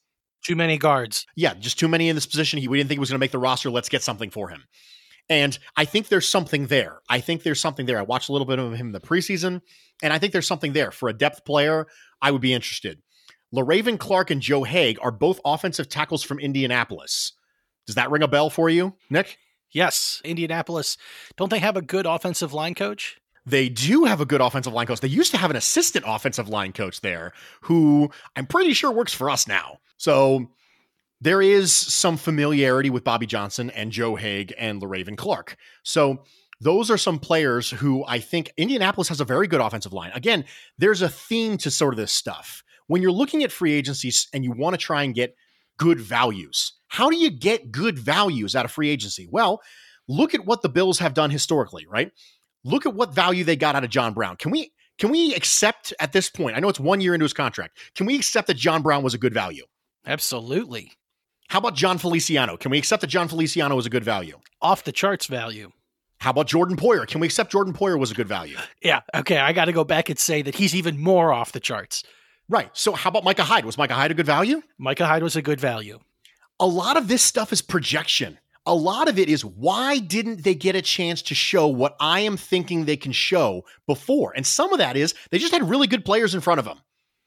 [0.46, 1.26] Too many guards.
[1.36, 2.60] Yeah, just too many in this position.
[2.60, 3.72] He, we didn't think he was going to make the roster.
[3.72, 4.64] Let's get something for him.
[5.30, 7.00] And I think there's something there.
[7.10, 8.00] I think there's something there.
[8.00, 9.62] I watched a little bit of him in the preseason,
[10.02, 11.88] and I think there's something there for a depth player.
[12.22, 13.02] I would be interested.
[13.54, 17.34] Le'Raven Clark and Joe Haeg are both offensive tackles from Indianapolis.
[17.86, 19.38] Does that ring a bell for you, Nick?
[19.72, 20.98] Yes, Indianapolis.
[21.36, 23.20] Don't they have a good offensive line coach?
[23.46, 25.00] They do have a good offensive line coach.
[25.00, 27.32] They used to have an assistant offensive line coach there
[27.62, 29.80] who I'm pretty sure works for us now.
[29.96, 30.50] So
[31.22, 35.56] there is some familiarity with Bobby Johnson and Joe Haeg and Le'Raven Clark.
[35.84, 36.24] So
[36.60, 40.12] those are some players who I think Indianapolis has a very good offensive line.
[40.14, 40.44] Again,
[40.78, 42.64] there's a theme to sort of this stuff.
[42.88, 45.36] When you're looking at free agencies and you want to try and get
[45.78, 49.28] good values, how do you get good values out of free agency?
[49.30, 49.62] Well,
[50.08, 52.12] look at what the Bills have done historically, right?
[52.64, 54.38] Look at what value they got out of John Brown.
[54.38, 56.58] Can we can we accept at this point?
[56.58, 57.78] I know it's 1 year into his contract.
[57.94, 59.66] Can we accept that John Brown was a good value?
[60.06, 60.92] Absolutely.
[61.50, 62.58] How about Jon Feliciano?
[62.58, 64.40] Can we accept that Jon Feliciano was a good value?
[64.62, 65.72] Off the charts value.
[66.20, 67.06] How about Jordan Poyer?
[67.08, 68.58] Can we accept Jordan Poyer was a good value?
[68.82, 69.02] Yeah.
[69.14, 69.38] Okay.
[69.38, 72.04] I got to go back and say that he's even more off the charts.
[72.50, 72.70] Right.
[72.74, 73.66] So how about Micah Hyde?
[73.66, 74.62] Was Micah Hyde a good value?
[74.78, 76.00] Micah Hyde was a good value.
[76.60, 78.40] A lot of this stuff is projection.
[78.66, 82.22] A lot of it is why didn't they get a chance to show what I
[82.22, 84.34] am thinking they can show before?
[84.36, 86.80] And some of that is they just had really good players in front of them,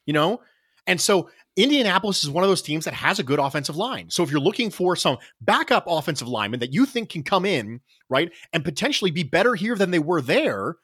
[0.04, 0.40] you know?
[0.86, 4.10] And so Indianapolis is one of those teams that has a good offensive line.
[4.10, 7.80] So if you're looking for some backup offensive lineman that you think can come in,
[8.08, 10.76] right, and potentially be better here than they were there,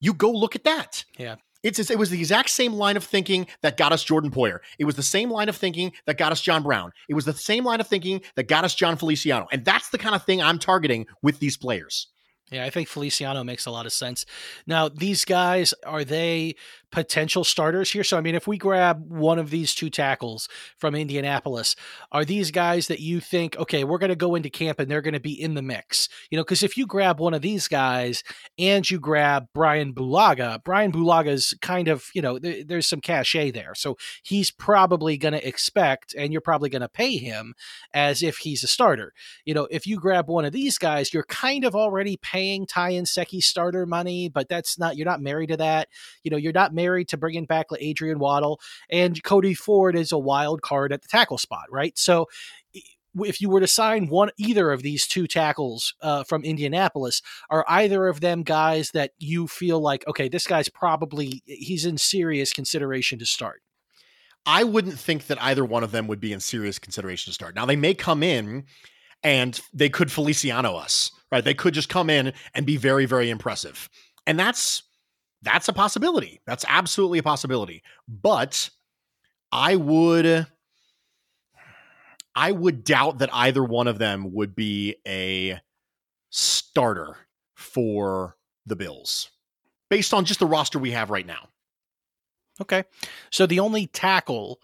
[0.00, 1.04] you go look at that.
[1.16, 1.36] Yeah.
[1.62, 4.58] It's, it was the exact same line of thinking that got us Jordan Poyer.
[4.78, 6.92] It was the same line of thinking that got us John Brown.
[7.08, 9.46] It was the same line of thinking that got us Jon Feliciano.
[9.52, 12.08] And that's the kind of thing I'm targeting with these players.
[12.50, 14.26] Yeah, I think Feliciano makes a lot of sense.
[14.66, 16.56] Now, these guys, are they
[16.92, 18.04] potential starters here?
[18.04, 21.74] So, I mean, if we grab one of these two tackles from Indianapolis,
[22.12, 25.02] are these guys that you think, okay, we're going to go into camp and they're
[25.02, 26.08] going to be in the mix?
[26.30, 28.22] You know, because if you grab one of these guys
[28.58, 33.50] and you grab Brian Bulaga, Brian Bulaga's kind of, you know, th- there's some cachet
[33.50, 33.74] there.
[33.74, 37.54] So he's probably going to expect, and you're probably going to pay him
[37.94, 39.12] as if he's a starter.
[39.44, 42.92] You know, if you grab one of these guys, you're kind of already paying Ty
[42.92, 45.88] Nsekhe starter money, but that's not you're not married to that.
[46.22, 50.18] You know, you're not married to bringing back Adrian Waddle and Cody Ford is a
[50.18, 51.96] wild card at the tackle spot, right?
[51.96, 52.26] So
[53.24, 57.64] if you were to sign one either of these two tackles uh, from Indianapolis, are
[57.68, 62.52] either of them guys that you feel like okay, this guy's probably he's in serious
[62.52, 63.62] consideration to start?
[64.44, 67.54] I wouldn't think that either one of them would be in serious consideration to start.
[67.54, 68.64] Now they may come in
[69.22, 71.44] and they could Feliciano us, right?
[71.44, 73.88] They could just come in and be very, very impressive.
[74.26, 74.82] And that's
[75.42, 76.40] that's a possibility.
[76.46, 77.82] That's absolutely a possibility.
[78.08, 78.70] But
[79.50, 80.46] I would
[82.34, 85.60] I would doubt that either one of them would be a
[86.30, 87.16] starter
[87.54, 89.30] for the Bills
[89.90, 91.48] based on just the roster we have right now.
[92.60, 92.84] Okay.
[93.30, 94.60] So the only tackle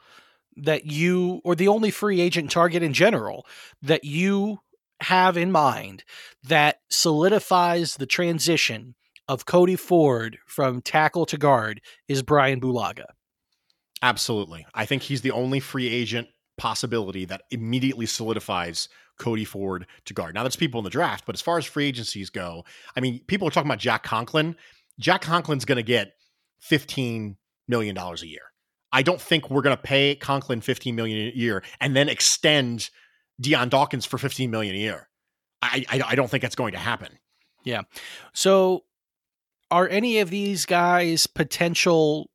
[0.56, 3.46] that you or the only free agent target in general
[3.82, 4.60] that you
[5.00, 6.04] have in mind
[6.42, 8.94] that solidifies the transition
[9.28, 13.04] of Cody Ford from tackle to guard is Brian Bulaga.
[14.02, 14.66] Absolutely.
[14.74, 18.88] I think he's the only free agent possibility that immediately solidifies
[19.18, 20.34] Cody Ford to guard.
[20.34, 22.64] Now, that's people in the draft, but as far as free agencies go,
[22.96, 24.56] I mean, people are talking about Jack Conklin.
[24.98, 26.14] Jack Conklin's going to get
[26.62, 27.36] $15
[27.66, 28.42] million a year.
[28.92, 32.90] I don't think we're going to pay Conklin 15 million a year and then extend
[33.40, 35.08] Dion Dawkins for 15 million a year.
[35.60, 37.18] I, I, I don't think that's going to happen.
[37.64, 37.82] Yeah.
[38.32, 38.84] So
[39.70, 42.30] are any of these guys potential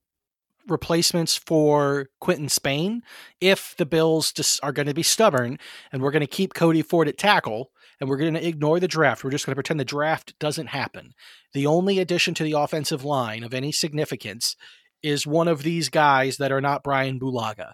[0.67, 3.01] replacements for Quinton Spain
[3.41, 5.59] if the Bills just are going to be stubborn
[5.91, 8.87] and we're going to keep Cody Ford at tackle and we're going to ignore the
[8.87, 9.23] draft.
[9.23, 11.13] We're just going to pretend the draft doesn't happen.
[11.53, 14.55] The only addition to the offensive line of any significance
[15.01, 17.73] is one of these guys that are not Brian Bulaga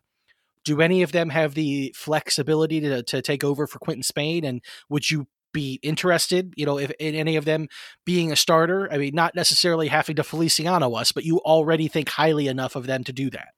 [0.70, 4.44] do any of them have the flexibility to, to take over for Quinton Spain?
[4.46, 7.68] And would you be interested, you know, if in any of them
[8.06, 8.92] being a starter?
[8.92, 12.88] I mean, not necessarily having to Feliciano us, but you already think highly enough of
[12.88, 13.50] them to do that.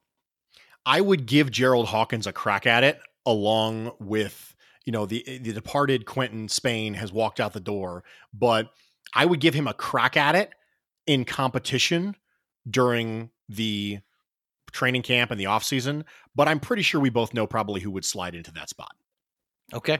[0.85, 5.53] I would give Jerald Hawkins a crack at it, along with you know the the
[5.53, 8.69] departed Quinton Spain has walked out the door, but
[9.13, 10.51] I would give him a crack at it
[11.05, 12.15] in competition
[12.69, 13.99] during the
[14.71, 16.03] training camp and the offseason,
[16.35, 18.95] but I'm pretty sure we both know probably who would slide into that spot.
[19.73, 19.99] Okay.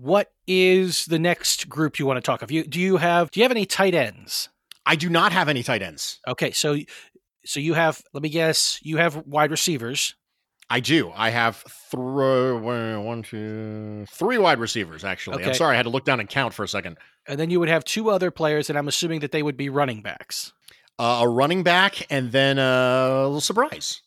[0.00, 2.52] What is the next group you want to talk of?
[2.52, 4.48] You do you have do you have any tight ends?
[4.86, 6.20] I do not have any tight ends.
[6.26, 6.78] Okay, so
[7.44, 10.14] so you have let me guess, you have wide receivers.
[10.70, 11.10] I do.
[11.16, 15.02] I have th- one, two, three wide receivers.
[15.02, 15.48] Actually, Okay.
[15.48, 16.98] I'm sorry, I had to look down and count for a second.
[17.26, 19.68] And then you would have two other players, and I'm assuming that they would be
[19.70, 20.52] running backs.
[20.98, 24.02] Uh, a running back, and then a little surprise.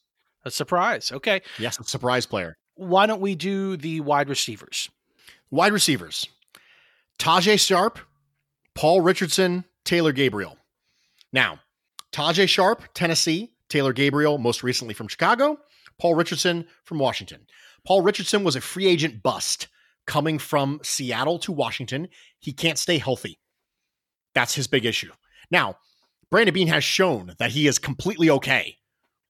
[0.46, 1.12] A surprise.
[1.12, 1.42] Okay.
[1.58, 2.58] Yes, a surprise player.
[2.76, 4.90] Why don't we do the wide receivers?
[5.52, 6.28] Wide receivers:
[7.20, 8.00] Tajae Sharpe,
[8.74, 10.58] Paul Richardson, Taylor Gabriel.
[11.32, 11.60] Now,
[12.12, 13.54] Tajae Sharpe, Tennessee.
[13.72, 15.58] Taylor Gabriel, most recently from Chicago.
[15.98, 17.48] Paul Richardson from Washington.
[17.88, 19.70] Paul Richardson was a free agent bust
[20.06, 22.10] coming from Seattle to Washington.
[22.40, 23.40] He can't stay healthy.
[24.36, 25.12] That's his big issue.
[25.50, 25.78] Now,
[26.30, 28.78] Brandon Beane has shown that he is completely okay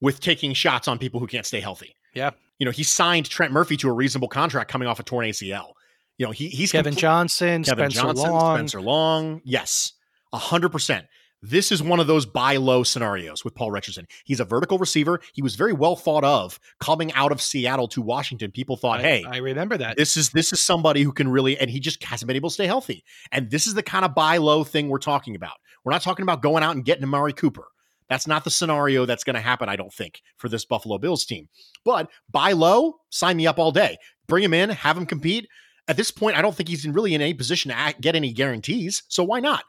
[0.01, 1.95] with taking shots on people who can't stay healthy.
[2.15, 2.31] Yeah.
[2.57, 5.73] You know, he signed Trent Murphy to a reasonable contract coming off a torn ACL.
[6.17, 8.57] You know, he, he's Kevin comple- Johnson, Kevin Spencer Johnson, Long.
[8.57, 9.41] Spencer Long.
[9.43, 9.93] Yes,
[10.33, 11.05] a hundred percent.
[11.43, 14.05] This is one of those buy low scenarios with Paul Richardson.
[14.25, 15.19] He's a vertical receiver.
[15.33, 18.51] He was very well thought of coming out of Seattle to Washington.
[18.51, 19.97] People thought, I, hey, I remember that.
[19.97, 22.53] this is this is somebody who can really, and he just hasn't been able to
[22.53, 23.03] stay healthy.
[23.31, 25.55] And this is the kind of buy low thing we're talking about.
[25.83, 27.65] We're not talking about going out and getting Amari Cooper.
[28.07, 31.25] That's not the scenario that's going to happen, I don't think, for this Buffalo Bills
[31.25, 31.47] team.
[31.83, 33.97] But buy low, sign me up all day.
[34.27, 35.47] Bring him in, have him compete.
[35.87, 38.31] At this point, I don't think he's in really in any position to get any
[38.31, 39.03] guarantees.
[39.07, 39.63] So why not?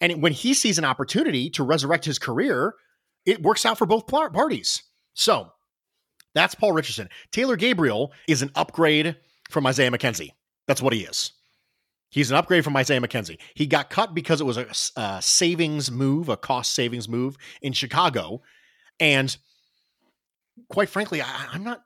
[0.00, 2.74] And when he sees an opportunity to resurrect his career,
[3.26, 4.82] it works out for both parties.
[5.14, 5.52] So
[6.34, 7.08] that's Paul Richardson.
[7.32, 9.16] Taylor Gabriel is an upgrade
[9.50, 10.30] from Isaiah McKenzie.
[10.66, 11.32] That's what he is.
[12.10, 13.38] He's an upgrade from Isaiah McKenzie.
[13.54, 17.72] He got cut because it was a, a savings move, a cost savings move in
[17.72, 18.42] Chicago.
[18.98, 19.36] And
[20.68, 21.82] quite frankly, I, I'm not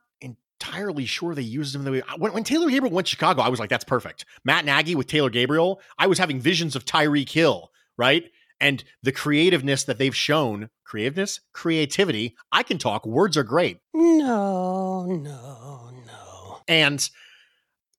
[0.65, 2.01] entirely sure they used him the way.
[2.17, 4.25] When, when Taylor Gabriel went to Chicago, I was like, that's perfect.
[4.43, 8.25] Matt Nagy with Taylor Gabriel, I was having visions of Tyreek Hill, right?
[8.59, 12.35] And the creativeness that they've shown, creativeness, creativity.
[12.51, 13.05] I can talk.
[13.05, 13.79] Words are great.
[13.93, 16.57] No, no, no.
[16.67, 17.07] And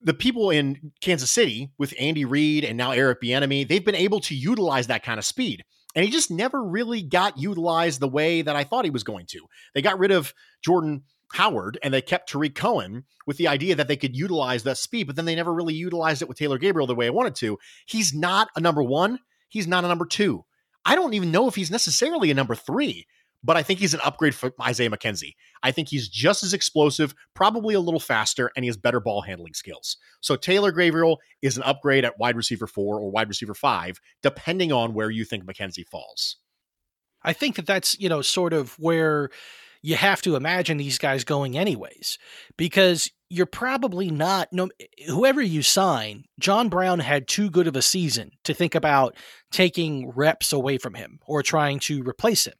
[0.01, 4.19] the people in Kansas City with Andy Reid and now Eric Bieniemy, they've been able
[4.21, 5.63] to utilize that kind of speed.
[5.95, 9.25] And he just never really got utilized the way that I thought he was going
[9.27, 9.39] to.
[9.73, 13.87] They got rid of Jordan Howard and they kept Tarik Cohen with the idea that
[13.87, 16.87] they could utilize that speed, but then they never really utilized it with Taylor Gabriel
[16.87, 17.57] the way I wanted to.
[17.85, 19.19] He's not a number one.
[19.49, 20.45] He's not a number two.
[20.85, 23.07] I don't even know if he's necessarily a number three,
[23.43, 25.35] but I think he's an upgrade for Isaiah McKenzie.
[25.61, 29.21] I think he's just as explosive, probably a little faster, and he has better ball
[29.21, 29.97] handling skills.
[30.21, 34.71] So Taylor Gabriel is an upgrade at wide receiver four or wide receiver five, depending
[34.71, 36.37] on where you think McKenzie falls.
[37.23, 39.29] I think that that's, you know, sort of where
[39.81, 42.17] you have to imagine these guys going anyways
[42.57, 44.69] because you're probably not no
[45.07, 49.15] whoever you sign John Brown had too good of a season to think about
[49.51, 52.55] taking reps away from him or trying to replace him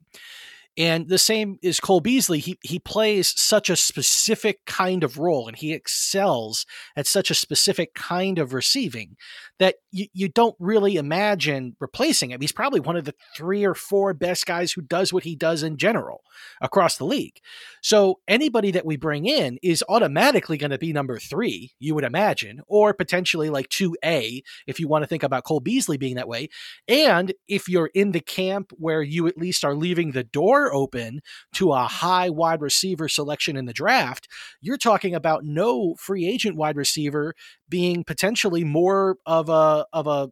[0.78, 2.38] and the same is Cole Beasley.
[2.38, 6.64] He he plays such a specific kind of role and he excels
[6.96, 9.16] at such a specific kind of receiving
[9.58, 12.40] that you, you don't really imagine replacing him.
[12.40, 15.62] He's probably one of the three or four best guys who does what he does
[15.62, 16.22] in general
[16.60, 17.40] across the league.
[17.82, 22.04] So anybody that we bring in is automatically going to be number three, you would
[22.04, 26.28] imagine, or potentially like 2A if you want to think about Cole Beasley being that
[26.28, 26.48] way.
[26.86, 31.20] And if you're in the camp where you at least are leaving the door open
[31.54, 34.28] to a high wide receiver selection in the draft,
[34.60, 37.34] you're talking about no free agent wide receiver
[37.68, 40.30] being potentially more of a of a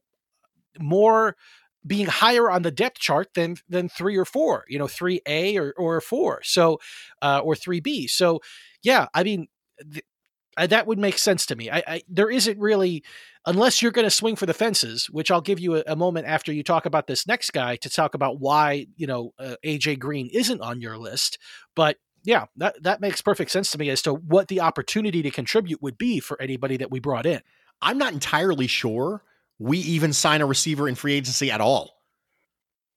[0.79, 1.37] more
[1.87, 5.57] being higher on the depth chart than than three or four, you know, three A
[5.57, 6.81] or or four, so
[7.23, 8.07] uh, or three B.
[8.07, 8.41] So
[8.83, 9.49] yeah, I mean.
[9.93, 10.05] Th-
[10.59, 11.71] I, that would make sense to me.
[11.71, 13.05] I, I there isn't really,
[13.45, 16.27] unless you're going to swing for the fences, which I'll give you a, a, moment
[16.27, 19.99] after you talk about this next guy to talk about why you know uh, AJ
[19.99, 21.39] Green isn't on your list.
[21.75, 25.31] But yeah, that that makes perfect sense to me as to what the opportunity to
[25.31, 27.41] contribute would be for anybody that we brought in.
[27.81, 29.23] I'm not entirely sure
[29.61, 31.95] we even sign a receiver in free agency at all.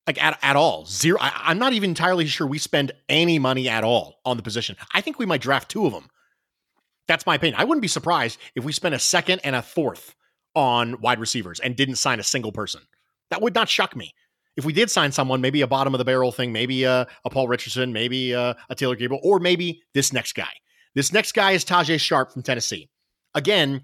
[0.08, 0.86] Like at, at all.
[0.88, 1.20] Zero.
[1.22, 4.76] I, I'm not even entirely sure we spend any money at all on the position.
[4.96, 6.10] I think we might draft two of them.
[7.08, 7.60] That's my opinion.
[7.60, 10.16] I wouldn't be surprised if we spent a second and a fourth
[10.56, 12.82] on wide receivers and didn't sign a single person.
[13.30, 14.16] That would not shock me.
[14.58, 17.30] If we did sign someone, maybe a bottom of the barrel thing, maybe a, a
[17.30, 20.52] Paul Richardson, maybe a, a Taylor Gabriel, or maybe this next guy.
[20.96, 22.90] This next guy is Tajae Sharpe from Tennessee.
[23.36, 23.82] Again,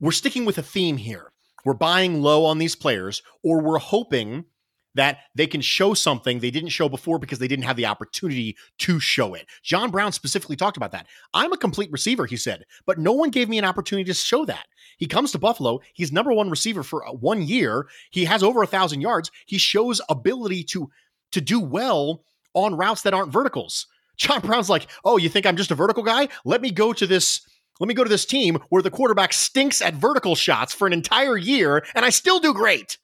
[0.00, 1.32] we're sticking with a theme here.
[1.64, 4.46] We're buying low on these players, or we're hoping
[4.94, 8.56] that they can show something they didn't show before because they didn't have the opportunity
[8.78, 9.46] to show it.
[9.62, 11.06] John Brown specifically talked about that.
[11.32, 14.44] I'm a complete receiver, he said, but no one gave me an opportunity to show
[14.46, 14.66] that.
[14.96, 15.80] He comes to Buffalo.
[15.94, 17.86] He's number one receiver for uh, one year.
[18.10, 19.30] He has over a thousand yards.
[19.46, 20.90] He shows ability to
[21.32, 22.24] to do well
[22.54, 23.86] on routes that aren't verticals.
[24.16, 26.28] John Brown's like, oh, you think I'm just a vertical guy?
[26.44, 27.40] Let me go to this.
[27.78, 30.92] Let me go to this team where the quarterback stinks at vertical shots for an
[30.92, 32.98] entire year, and I still do great.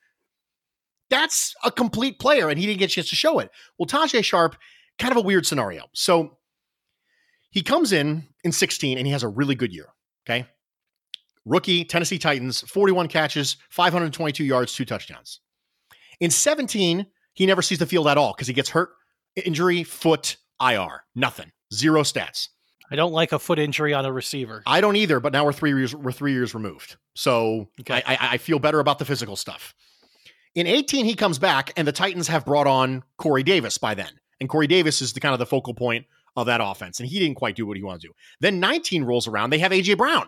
[1.10, 3.50] That's a complete player, and he didn't get a chance to show it.
[3.78, 4.56] Well, Tajae Sharpe,
[4.98, 5.84] kind of a weird scenario.
[5.92, 6.38] So
[7.50, 9.86] he comes in in 16 and he has a really good year.
[10.28, 10.46] Okay.
[11.44, 15.40] Rookie, Tennessee Titans, 41 catches, 522 yards, two touchdowns.
[16.18, 18.90] In 17, he never sees the field at all because he gets hurt,
[19.44, 22.48] injury, foot, IR, nothing, zero stats.
[22.90, 24.62] I don't like a foot injury on a receiver.
[24.66, 28.02] I don't either, but now we're three years we're three years removed, so okay.
[28.06, 29.74] I, I, I feel better about the physical stuff.
[30.56, 34.10] In 18, he comes back, and the Titans have brought on Corey Davis by then,
[34.40, 37.18] and Corey Davis is the kind of the focal point of that offense, and he
[37.20, 38.14] didn't quite do what he wanted to do.
[38.40, 40.26] Then 19 rolls around, they have AJ Brown,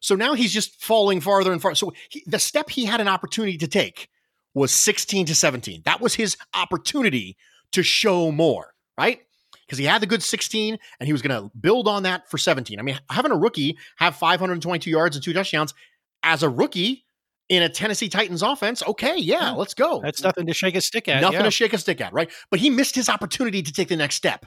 [0.00, 1.74] so now he's just falling farther and farther.
[1.74, 4.08] So he, the step he had an opportunity to take
[4.54, 5.82] was 16 to 17.
[5.84, 7.36] That was his opportunity
[7.72, 9.20] to show more, right?
[9.66, 12.38] Because he had the good 16 and he was going to build on that for
[12.38, 12.78] 17.
[12.78, 15.74] I mean, having a rookie have 522 yards and two touchdowns
[16.22, 17.05] as a rookie
[17.48, 20.00] in a Tennessee Titans offense, okay, yeah, let's go.
[20.02, 21.20] That's nothing to shake a stick at.
[21.20, 21.44] Nothing yeah.
[21.44, 22.30] to shake a stick at, right?
[22.50, 24.46] But he missed his opportunity to take the next step.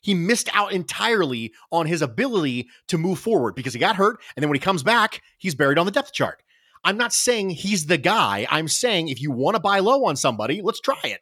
[0.00, 4.20] He missed out entirely on his ability to move forward because he got hurt.
[4.36, 6.42] And then when he comes back, he's buried on the depth chart.
[6.84, 8.46] I'm not saying he's the guy.
[8.48, 11.20] I'm saying if you want to buy low on somebody, let's try it.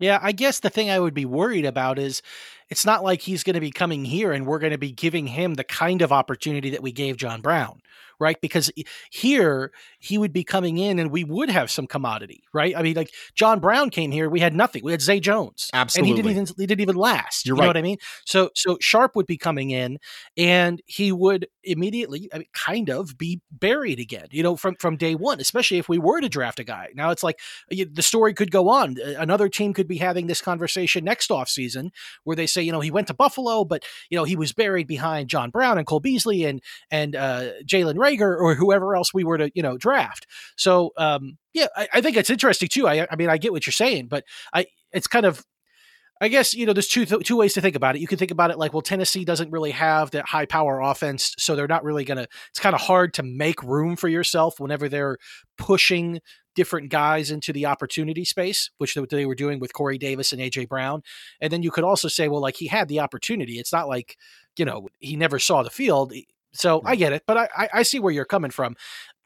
[0.00, 2.22] Yeah, I guess the thing I would be worried about is
[2.70, 5.26] it's not like he's going to be coming here and we're going to be giving
[5.26, 7.82] him the kind of opportunity that we gave John Brown
[8.20, 8.40] right?
[8.40, 8.70] Because
[9.10, 12.76] here he would be coming in and we would have some commodity, right?
[12.76, 14.84] I mean, like John Brown came here, we had nothing.
[14.84, 17.46] We had Zay Jones, absolutely, and he didn't even he didn't even last.
[17.46, 17.66] You're you right.
[17.66, 17.98] know what I mean?
[18.24, 19.98] So so Sharpe would be coming in,
[20.36, 24.96] and he would immediately, I mean, kind of be buried again, you know, from from
[24.96, 25.40] day one.
[25.40, 26.88] Especially if we were to draft a guy.
[26.94, 27.38] Now it's like
[27.70, 28.96] the story could go on.
[29.18, 31.90] Another team could be having this conversation next off season
[32.24, 34.86] where they say, you know, he went to Buffalo, but you know he was buried
[34.86, 39.24] behind John Brown and Cole Beasley and and uh, Jalen Reagor or whoever else we
[39.24, 40.26] were to you know draft.
[40.56, 42.86] So um, yeah, I, I, think it's interesting too.
[42.86, 45.44] I, I mean, I get what you're saying, but I it's kind of
[46.20, 48.00] I guess you know there's two th- two ways to think about it.
[48.00, 51.34] You can think about it like, well, Tennessee doesn't really have that high power offense,
[51.38, 52.26] so they're not really gonna.
[52.50, 55.16] It's kind of hard to make room for yourself whenever they're
[55.56, 56.20] pushing
[56.54, 60.68] different guys into the opportunity space, which they were doing with Corey Davis and AJ
[60.68, 61.02] Brown.
[61.40, 63.58] And then you could also say, well, like he had the opportunity.
[63.60, 64.16] It's not like
[64.56, 66.12] you know he never saw the field.
[66.52, 68.74] So I get it, but I, I see where you're coming from,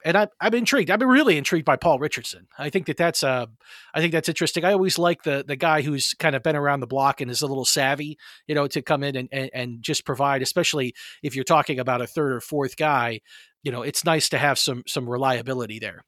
[0.05, 0.91] and I, I'm intrigued.
[0.91, 2.47] I've been really intrigued by Paul Richardson.
[2.59, 3.47] I think that that's uh,
[3.95, 4.65] I think that's interesting.
[4.65, 7.43] I always like the the guy who's kind of been around the block and is
[7.43, 11.35] a little savvy, you know, to come in and, and, and just provide, especially if
[11.35, 13.21] you're talking about a third or fourth guy.
[13.63, 16.05] You know, it's nice to have some some reliability there.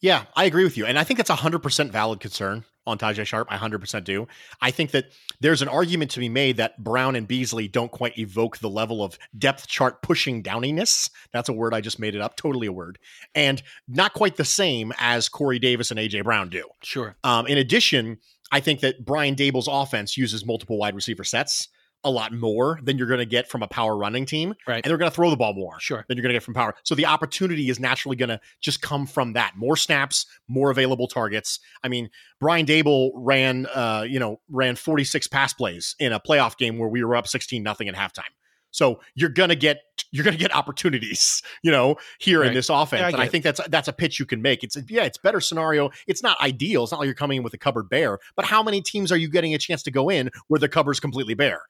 [0.00, 0.86] Yeah, I agree with you.
[0.86, 3.48] And I think that's a 100% valid concern on Tajae Sharpe.
[3.50, 4.26] I 100% do.
[4.60, 5.06] I think that
[5.40, 9.02] there's an argument to be made that Brown and Beasley don't quite evoke the level
[9.02, 11.10] of depth chart pushing downiness.
[11.32, 12.98] That's a word I just made it up, totally a word.
[13.34, 16.68] And not quite the same as Corey Davis and AJ Brown do.
[16.82, 17.16] Sure.
[17.24, 18.18] Um, in addition,
[18.52, 21.68] I think that Brian Daboll's offense uses multiple wide receiver sets
[22.04, 24.54] a lot more than you're going to get from a power running team.
[24.66, 24.84] Right.
[24.84, 26.04] And they're going to throw the ball more sure.
[26.08, 26.74] than you're going to get from power.
[26.84, 29.56] So the opportunity is naturally going to just come from that.
[29.56, 31.60] More snaps, more available targets.
[31.82, 36.56] I mean, Brian Daboll ran, uh, you know, ran 46 pass plays in a playoff
[36.56, 38.30] game where we were up 16 nothing at halftime.
[38.74, 42.48] So you're gonna get you're gonna get opportunities, you know, here right.
[42.48, 44.64] in this offense, yeah, I and I think that's that's a pitch you can make.
[44.64, 45.90] It's yeah, it's better scenario.
[46.08, 46.82] It's not ideal.
[46.82, 49.16] It's not like you're coming in with a cupboard bare, but how many teams are
[49.16, 51.62] you getting a chance to go in where the cupboard's completely bare?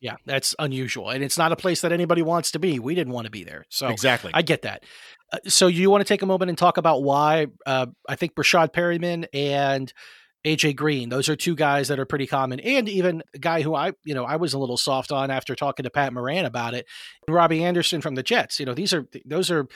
[0.00, 2.78] Yeah, that's unusual, and it's not a place that anybody wants to be.
[2.78, 4.84] We didn't want to be there, so exactly, I get that.
[5.32, 8.34] Uh, so you want to take a moment and talk about why uh, I think
[8.34, 9.92] Breshad Perriman and
[10.46, 13.74] AJ Green, those are two guys that are pretty common, and even a guy who
[13.74, 16.74] I, you know, I was a little soft on after talking to Pat Moran about
[16.74, 16.86] it,
[17.28, 18.60] Robbie Anderson from the Jets.
[18.60, 19.66] You know, these are those are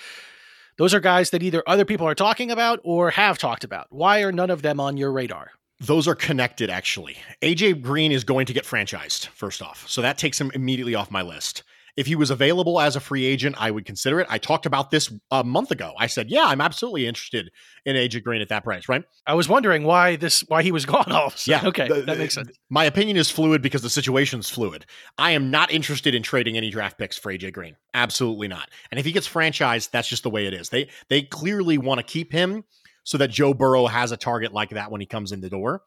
[0.78, 3.88] those are guys that either other people are talking about or have talked about.
[3.90, 5.50] Why are none of them on your radar?
[5.82, 7.16] Those are connected actually.
[7.42, 9.88] AJ Green is going to get franchised first off.
[9.88, 11.62] So that takes him immediately off my list.
[11.94, 14.26] If he was available as a free agent, I would consider it.
[14.30, 15.92] I talked about this a month ago.
[15.98, 17.50] I said, "Yeah, I'm absolutely interested
[17.84, 19.04] in AJ Green at that price." Right?
[19.26, 21.60] I was wondering why this why he was gone all of a sudden.
[21.64, 22.48] Yeah, Okay, the- that makes sense.
[22.70, 24.86] My opinion is fluid because the situation's fluid.
[25.18, 27.76] I am not interested in trading any draft picks for AJ Green.
[27.92, 28.70] Absolutely not.
[28.90, 30.70] And if he gets franchised, that's just the way it is.
[30.70, 32.64] They they clearly want to keep him
[33.04, 35.82] so that Joe Burrow has a target like that when he comes in the door.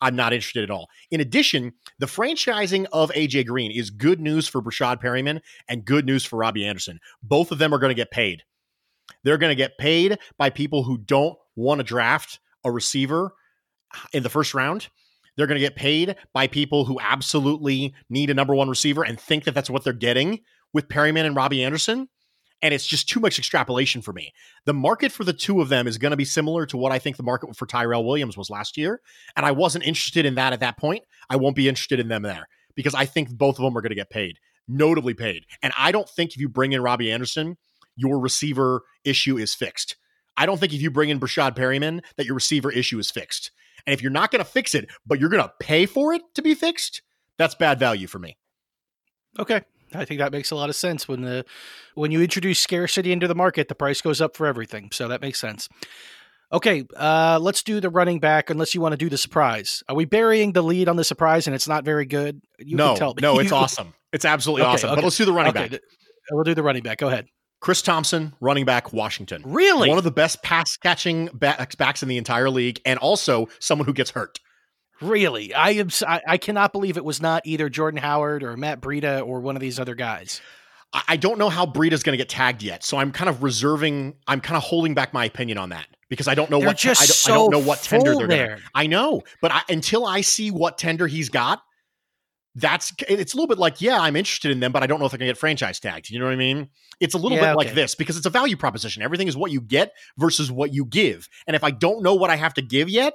[0.00, 0.88] I'm not interested at all.
[1.10, 6.06] In addition, the franchising of AJ Green is good news for Breshad Perriman and good
[6.06, 7.00] news for Robbie Anderson.
[7.22, 8.42] Both of them are going to get paid.
[9.24, 13.34] They're going to get paid by people who don't want to draft a receiver
[14.12, 14.88] in the first round.
[15.36, 19.18] They're going to get paid by people who absolutely need a number one receiver and
[19.18, 20.40] think that that's what they're getting
[20.72, 22.08] with Perriman and Robbie Anderson.
[22.62, 24.32] And it's just too much extrapolation for me.
[24.66, 26.98] The market for the two of them is going to be similar to what I
[26.98, 29.00] think the market for Tyrell Williams was last year.
[29.34, 31.04] And I wasn't interested in that at that point.
[31.30, 33.90] I won't be interested in them there because I think both of them are going
[33.90, 34.38] to get paid,
[34.68, 35.44] notably paid.
[35.62, 37.56] And I don't think if you bring in Robbie Anderson,
[37.96, 39.96] your receiver issue is fixed.
[40.36, 43.50] I don't think if you bring in Breshad Perriman that your receiver issue is fixed.
[43.86, 46.22] And if you're not going to fix it, but you're going to pay for it
[46.34, 47.02] to be fixed,
[47.38, 48.36] that's bad value for me.
[49.38, 49.62] Okay.
[49.94, 51.08] I think that makes a lot of sense.
[51.08, 51.44] When the
[51.94, 54.90] when you introduce scarcity into the market, the price goes up for everything.
[54.92, 55.68] So that makes sense.
[56.52, 58.50] Okay, uh, let's do the running back.
[58.50, 61.46] Unless you want to do the surprise, are we burying the lead on the surprise
[61.46, 62.40] and it's not very good?
[62.58, 63.20] You no, can tell me.
[63.22, 63.94] no, it's awesome.
[64.12, 64.90] It's absolutely Okay, awesome.
[64.90, 65.80] okay, But let's do the running okay, back.
[66.32, 66.98] We'll do the running back.
[66.98, 67.26] Go ahead.
[67.60, 69.42] Chris Thompson, running back, Washington.
[69.44, 69.88] Really?
[69.88, 73.86] One of the best pass catching backs backs in the entire league, and also someone
[73.86, 74.38] who gets hurt.
[75.00, 75.88] Really, I am.
[76.06, 79.60] I, cannot believe it was not either Jordan Howard or Matt Breida or one of
[79.60, 80.40] these other guys.
[80.92, 84.16] I don't know how Breida's going to get tagged yet, so I'm kind of reserving.
[84.26, 86.78] I'm kind of holding back my opinion on that because I don't know They're what
[86.78, 88.56] te- I, just don't, I don't so know what tender they're there.
[88.56, 88.62] to.
[88.74, 91.62] I know, but I, until I see what tender he's got,
[92.56, 95.06] that's it's a little bit like yeah, I'm interested in them, but I don't know
[95.06, 96.10] if they're going to get franchise tagged.
[96.10, 96.68] You know what I mean?
[96.98, 99.04] It's a little Yeah, bit like this because it's a value proposition.
[99.04, 102.30] Everything is what you get versus what you give, and if I don't know what
[102.30, 103.14] I have to give yet,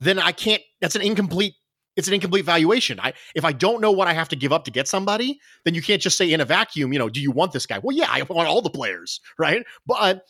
[0.00, 0.62] then I can't.
[0.80, 1.54] That's an incomplete.
[1.96, 3.00] It's an incomplete valuation.
[3.00, 5.74] I if I don't know what I have to give up to get somebody, then
[5.74, 7.80] you can't just say in a vacuum, you know, do you want this guy?
[7.80, 9.64] Well, yeah, I want all the players, right?
[9.86, 10.24] But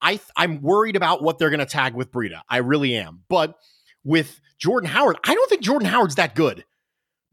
[0.00, 2.40] I I'm worried about what they're going to tag with Breida.
[2.48, 3.20] I really am.
[3.28, 3.56] But
[4.04, 6.64] with Jordan Howard, I don't think Jordan Howard's that good.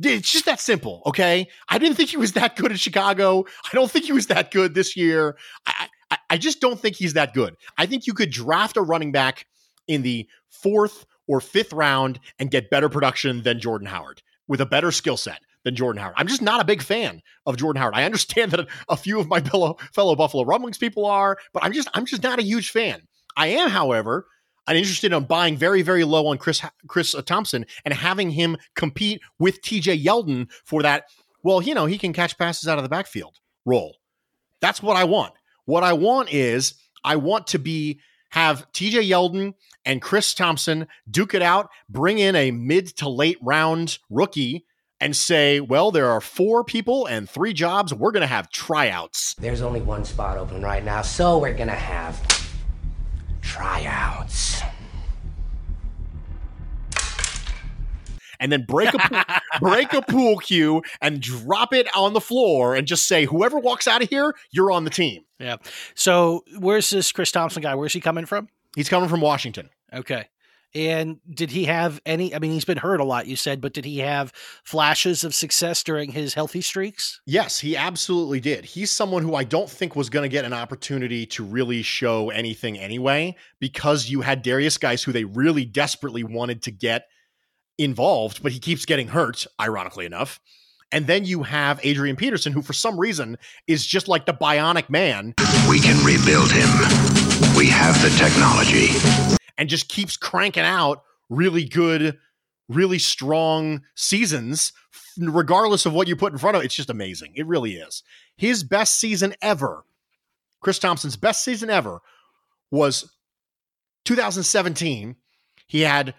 [0.02, 1.48] It's just that simple, okay?
[1.68, 3.46] I didn't think he was that good in Chicago.
[3.66, 5.36] I don't think he was that good this year.
[5.66, 7.56] I, I, I just don't think he's that good.
[7.78, 9.46] I think you could draft a running back
[9.90, 14.66] in the fourth or fifth round and get better production than Jordan Howard with a
[14.66, 16.16] better skill set than Jordan Howard.
[16.18, 17.94] I'm just not a big fan of Jordan Howard.
[17.94, 21.72] I understand that a few of my fellow, fellow Buffalo Rumblings people are, but I'm
[21.72, 23.04] just I'm just not a huge fan.
[23.38, 24.26] I am, however,
[24.68, 28.58] I'm interested in buying very, very low on Chris Chris uh, Thompson and having him
[28.76, 31.06] compete with TJ Yeldon for that.
[31.44, 33.98] Well, you know, he can catch passes out of the backfield role.
[34.62, 35.34] That's what I want.
[35.66, 36.74] What I want is
[37.04, 39.54] I want to be have TJ Yeldon
[39.86, 44.66] and Chris Thompson duke it out, bring in a mid to late round rookie
[45.02, 47.94] and say, well, there are four people and three jobs.
[47.94, 49.34] We're going to have tryouts.
[49.36, 52.20] There's only one spot open right now, so we're gonna have
[53.42, 54.62] tryouts.
[58.40, 59.22] And then break a pool,
[59.60, 63.88] break a pool cue and drop it on the floor and just say whoever walks
[63.88, 65.24] out of here, you're on the team.
[65.40, 65.58] Yeah.
[65.96, 67.76] So where's this Chris Thompson guy?
[67.76, 68.48] Where's he coming from?
[68.76, 69.70] He's coming from Washington.
[69.94, 70.26] Okay.
[70.76, 72.36] And did he have any?
[72.36, 74.32] I mean, he's been hurt a lot, you said, but did he have
[74.64, 77.22] flashes of success during his healthy streaks?
[77.26, 78.66] Yes, he absolutely did.
[78.66, 82.30] He's someone who I don't think was going to get an opportunity to really show
[82.30, 87.08] anything anyway, because you had Derrius Guice who they really desperately wanted to get
[87.80, 90.40] involved, but he keeps getting hurt, ironically enough.
[90.92, 94.90] And then you have Adrian Peterson, who for some reason is just like the bionic
[94.90, 95.34] man.
[95.70, 96.70] We can rebuild him.
[97.56, 98.90] We have the technology.
[99.58, 102.18] And just keeps cranking out really good,
[102.68, 104.74] really strong seasons,
[105.18, 106.66] regardless of what you put in front of it.
[106.66, 107.34] It's just amazing.
[107.36, 108.04] It really is.
[108.36, 109.84] His best season ever,
[110.62, 112.00] Chris Thompson's best season ever,
[112.72, 113.12] was
[114.06, 115.16] 2017.
[115.68, 116.16] He had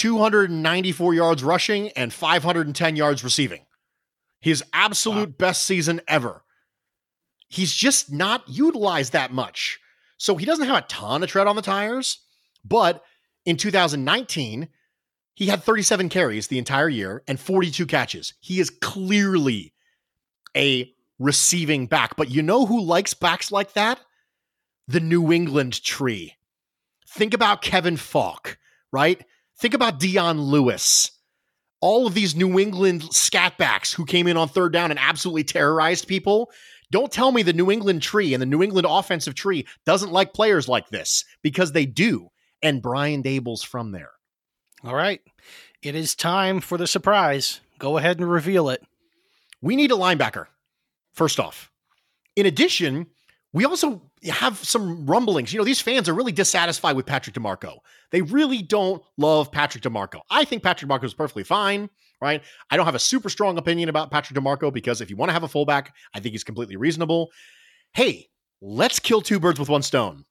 [0.00, 3.66] 294 yards rushing and 510 yards receiving.
[4.40, 6.42] His absolute best season ever.
[7.50, 9.78] He's just not utilized that much.
[10.16, 12.20] So he doesn't have a ton of tread on the tires,
[12.64, 13.04] but
[13.44, 14.68] in 2019,
[15.34, 18.32] he had 37 carries the entire year and 42 catches.
[18.40, 19.74] He is clearly
[20.56, 24.00] a receiving back, but you know who likes backs like that?
[24.88, 26.36] The New England tree.
[27.06, 28.56] Think about Kevin Faulk,
[28.90, 29.22] right?
[29.60, 31.10] Think about Dion Lewis.
[31.80, 36.08] All of these New England scatbacks who came in on third down and absolutely terrorized
[36.08, 36.50] people
[36.90, 40.34] Don't tell me the New England tree and the New England offensive tree doesn't like
[40.34, 42.28] players like this because they do.
[42.62, 44.10] And Brian Daboll's from there.
[44.82, 45.20] All right.
[45.82, 47.60] It is time for the surprise.
[47.78, 48.82] Go ahead and reveal it.
[49.62, 50.46] We need a linebacker,
[51.12, 51.70] first off.
[52.36, 53.06] In addition,
[53.52, 55.52] we also have some rumblings.
[55.52, 57.78] You know, these fans are really dissatisfied with Patrick DiMarco.
[58.12, 60.20] They really don't love Patrick DiMarco.
[60.30, 61.90] I think Patrick DiMarco is perfectly fine,
[62.20, 62.42] right?
[62.70, 65.34] I don't have a super strong opinion about Patrick DiMarco because if you want to
[65.34, 67.30] have a fullback, I think he's completely reasonable.
[67.92, 68.28] Hey,
[68.60, 70.24] let's kill two birds with one stone.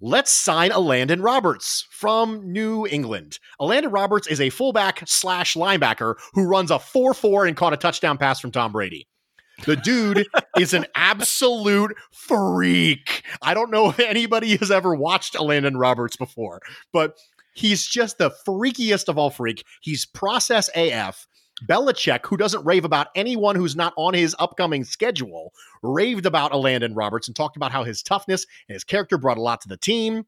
[0.00, 3.38] Let's sign a Landon Roberts from New England.
[3.60, 7.78] Elandon Roberts is a fullback slash linebacker who runs a 4 4 and caught a
[7.78, 9.08] touchdown pass from Tom Brady.
[9.64, 10.26] The dude
[10.58, 13.22] is an absolute freak.
[13.42, 16.60] I don't know if anybody has ever watched Landon Roberts before,
[16.92, 17.16] but
[17.54, 19.64] he's just the freakiest of all freak.
[19.80, 21.26] He's process AF.
[21.66, 26.94] Belichick, who doesn't rave about anyone who's not on his upcoming schedule, raved about Landon
[26.94, 29.78] Roberts and talked about how his toughness and his character brought a lot to the
[29.78, 30.26] team.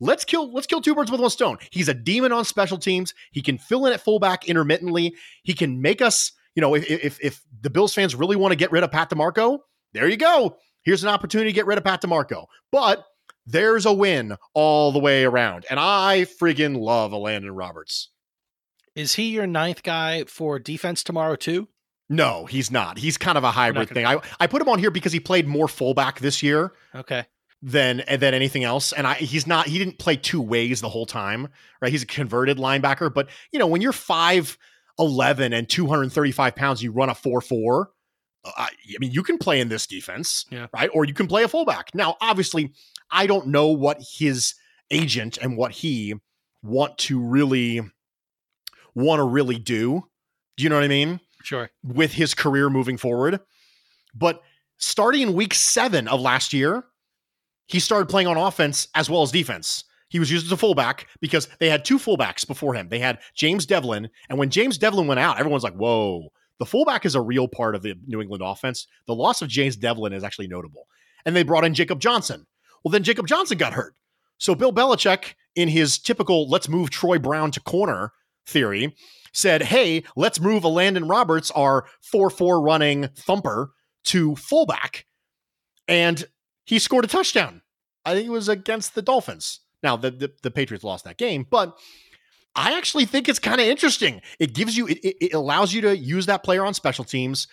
[0.00, 1.58] Let's kill let's kill two birds with one stone.
[1.70, 3.12] He's a demon on special teams.
[3.32, 5.14] He can fill in at fullback intermittently.
[5.42, 8.56] He can make us you know, if, if, if the Bills fans really want to
[8.56, 9.58] get rid of Pat DiMarco,
[9.92, 10.56] there you go.
[10.82, 12.46] Here's an opportunity to get rid of Pat DiMarco.
[12.70, 13.04] But
[13.46, 15.66] there's a win all the way around.
[15.70, 18.10] And I friggin' love Landon Roberts.
[18.94, 21.68] Is he your ninth guy for defense tomorrow too?
[22.08, 22.98] No, he's not.
[22.98, 24.04] He's kind of a hybrid thing.
[24.04, 26.72] I, I put him on here because he played more fullback this year.
[26.94, 27.24] Okay.
[27.64, 31.06] Than than anything else, and I he's not he didn't play two ways the whole
[31.06, 31.46] time,
[31.80, 31.92] right?
[31.92, 34.58] He's a converted linebacker, but you know when you're five
[34.98, 37.90] 11 and 235 pounds, you run a 4 4.
[38.44, 38.68] Uh, I
[38.98, 40.66] mean, you can play in this defense, yeah.
[40.72, 40.90] right?
[40.92, 41.94] Or you can play a fullback.
[41.94, 42.72] Now, obviously,
[43.10, 44.54] I don't know what his
[44.90, 46.14] agent and what he
[46.62, 47.80] want to really
[48.94, 50.08] want to really do.
[50.56, 51.20] Do you know what I mean?
[51.42, 51.70] Sure.
[51.82, 53.40] With his career moving forward.
[54.14, 54.42] But
[54.78, 56.84] starting in week seven of last year,
[57.66, 59.84] he started playing on offense as well as defense.
[60.12, 62.90] He was used as a fullback because they had two fullbacks before him.
[62.90, 67.06] They had James Develin, and when James Develin went out, everyone's like, "Whoa!" The fullback
[67.06, 68.86] is a real part of the New England offense.
[69.06, 70.86] The loss of James Develin is actually notable.
[71.24, 72.46] And they brought in Jacob Johnson.
[72.84, 73.94] Well, then Jacob Johnson got hurt.
[74.36, 78.12] So Bill Belichick, in his typical "let's move Troy Brown to corner"
[78.46, 78.94] theory,
[79.32, 83.70] said, "Hey, let's move Landon Roberts, our four-four running thumper,
[84.04, 85.06] to fullback,"
[85.88, 86.26] and
[86.66, 87.62] he scored a touchdown.
[88.04, 89.60] I think it was against the Dolphins.
[89.82, 91.76] Now the, the, the Patriots lost that game, but
[92.54, 94.20] I actually think it's kind of interesting.
[94.38, 97.48] It gives you it, it allows you to use that player on special teams.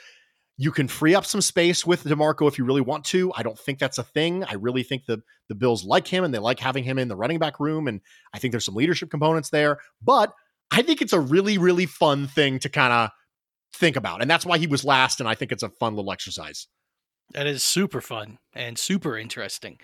[0.58, 3.32] You can free up some space with DiMarco if you really want to.
[3.34, 4.44] I don't think that's a thing.
[4.44, 7.16] I really think the the Bills like him and they like having him in the
[7.16, 8.02] running back room and
[8.34, 10.34] I think there's some leadership components there, but
[10.72, 13.10] I think it's a really really fun thing to kind of
[13.74, 14.22] think about.
[14.22, 16.68] And that's why he was last and I think it's a fun little exercise.
[17.34, 19.80] That is super fun and super interesting.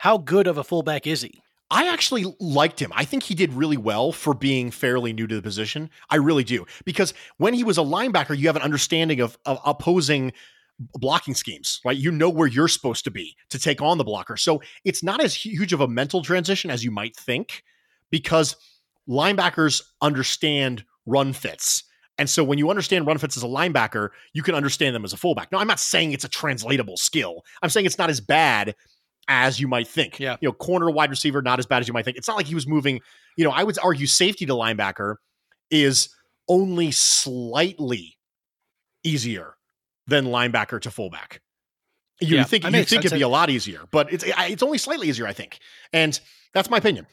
[0.00, 1.42] How good of a fullback is he?
[1.70, 2.92] I actually liked him.
[2.94, 5.88] I think he did really well for being fairly new to the position.
[6.10, 6.66] I really do.
[6.84, 10.32] Because when he was a linebacker, you have an understanding of, of opposing
[10.94, 11.96] blocking schemes, right?
[11.96, 14.36] You know where you're supposed to be to take on the blocker.
[14.36, 17.62] So it's not as huge of a mental transition as you might think
[18.10, 18.56] because
[19.08, 21.84] linebackers understand run fits.
[22.18, 25.12] And so when you understand run fits as a linebacker, you can understand them as
[25.12, 25.52] a fullback.
[25.52, 27.42] Now, I'm not saying it's a translatable skill.
[27.62, 28.74] I'm saying it's not as bad
[29.28, 30.18] as you might think.
[30.18, 30.36] Yeah.
[30.40, 32.16] You know, corner wide receiver, not as bad as you might think.
[32.16, 33.00] It's not like he was moving,
[33.36, 35.16] you know, I would argue safety to linebacker
[35.70, 36.08] is
[36.48, 38.18] only slightly
[39.04, 39.54] easier
[40.06, 41.40] than linebacker to fullback.
[42.20, 45.08] You yeah, think you think it'd be a lot easier, but it's it's only slightly
[45.08, 45.58] easier, I think.
[45.92, 46.20] And
[46.52, 47.06] that's my opinion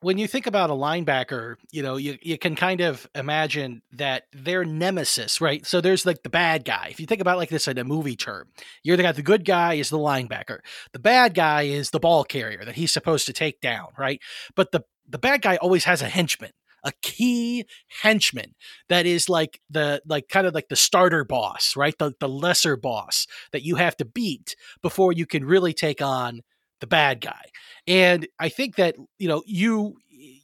[0.00, 4.24] when you think about a linebacker, you know, you, you can kind of imagine that
[4.32, 5.64] they're nemesis, right?
[5.66, 6.88] So there's like the bad guy.
[6.90, 8.48] If you think about like this in a movie term,
[8.82, 10.58] you're the guy, the good guy is the linebacker.
[10.92, 14.20] The bad guy is the ball carrier that he's supposed to take down, right?
[14.54, 16.50] But the, the bad guy always has a henchman
[16.84, 17.64] a key
[18.00, 18.54] henchman
[18.88, 21.98] that is like the like kind of like the starter boss, right?
[21.98, 26.42] The the lesser boss that you have to beat before you can really take on
[26.80, 27.42] the bad guy.
[27.86, 29.96] And I think that, you know, you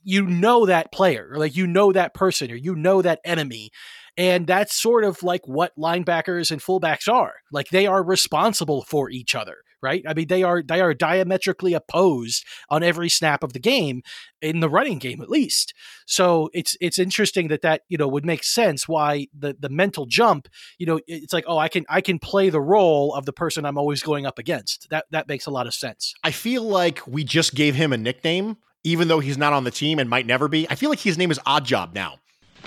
[0.04, 3.70] you know that player, or like you know that person, or you know that enemy.
[4.16, 7.34] And that's sort of like what linebackers and fullbacks are.
[7.50, 10.02] Like they are responsible for each other, right?
[10.06, 14.02] I mean, they are they are diametrically opposed on every snap of the game,
[14.42, 15.72] in the running game at least.
[16.06, 20.04] So it's it's interesting that that you know would make sense why the the mental
[20.04, 23.32] jump, you know, it's like oh I can I can play the role of the
[23.32, 24.88] person I'm always going up against.
[24.90, 26.14] That that makes a lot of sense.
[26.24, 29.70] I feel like we just gave him a nickname, even though he's not on the
[29.70, 30.66] team and might never be.
[30.68, 32.18] I feel like his name is Odd Job now.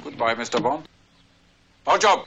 [0.04, 0.62] Goodbye, Mr.
[0.62, 0.88] Bond.
[1.86, 2.26] Odd Job.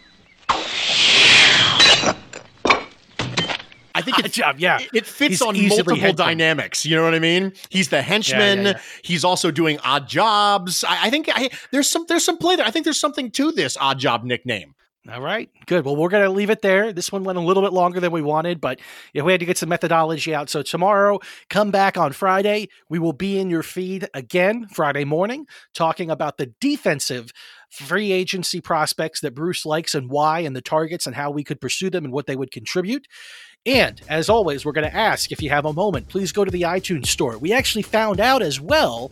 [4.12, 4.78] Think Odd it, job, yeah.
[4.92, 6.16] it fits He's on multiple bummed.
[6.16, 6.84] dynamics.
[6.86, 7.52] You know what I mean?
[7.70, 8.64] He's the henchman.
[8.66, 8.80] yeah.
[9.02, 10.84] He's also doing odd jobs.
[10.84, 12.66] I, I think I, there's some there's some play there.
[12.66, 14.74] I think there's something to this odd job nickname.
[15.10, 15.86] All right, good.
[15.86, 16.92] Well, we're going to leave it there.
[16.92, 18.78] This one went a little bit longer than we wanted, but
[19.14, 20.50] yeah, we had to get some methodology out.
[20.50, 22.68] So tomorrow, come back on Friday.
[22.90, 27.30] We will be in your feed again Friday morning, talking about the defensive
[27.70, 31.60] free agency prospects that Bruce likes and why, and the targets and how we could
[31.60, 33.06] pursue them and what they would contribute.
[33.66, 36.50] And as always, we're going to ask if you have a moment, please go to
[36.50, 37.36] the iTunes store.
[37.38, 39.10] We actually found out as well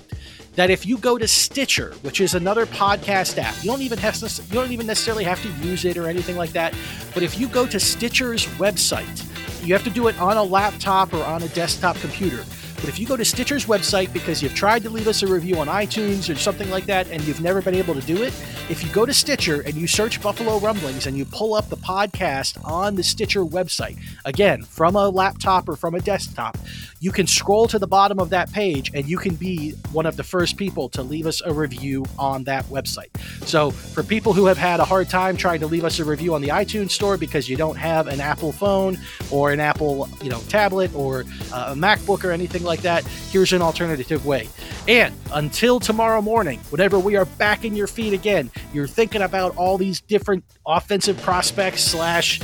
[0.54, 4.16] that if you go to Stitcher, which is another podcast app, you don't even have
[4.16, 6.74] to, you don't even necessarily have to use it or anything like that.
[7.12, 9.24] But if you go to Stitcher's website,
[9.66, 12.44] you have to do it on a laptop or on a desktop computer.
[12.76, 15.58] But if you go to Stitcher's website because you've tried to leave us a review
[15.58, 18.34] on iTunes or something like that and you've never been able to do it,
[18.68, 21.76] if you go to Stitcher and you search Buffalo Rumblings and you pull up the
[21.76, 26.58] podcast on the Stitcher website, again, from a laptop or from a desktop,
[27.06, 30.16] you can scroll to the bottom of that page and you can be one of
[30.16, 33.16] the first people to leave us a review on that website.
[33.46, 36.34] So, for people who have had a hard time trying to leave us a review
[36.34, 38.98] on the iTunes store because you don't have an Apple phone
[39.30, 41.20] or an Apple, you know, tablet or
[41.52, 44.48] uh, a MacBook or anything like that, here's an alternative way.
[44.88, 49.56] And until tomorrow morning, whenever we are back in your feed again, you're thinking about
[49.56, 52.40] all these different offensive prospects slash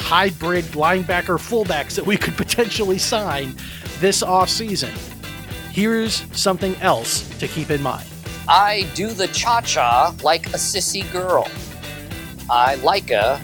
[0.00, 3.54] hybrid linebacker fullbacks that we could potentially sign
[4.00, 4.90] this offseason.
[5.72, 8.06] Here's something else to keep in mind.
[8.48, 11.46] I do the cha cha like a sissy girl.
[12.50, 13.40] I like a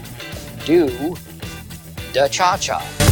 [0.65, 1.15] do
[2.13, 3.06] the cha cha.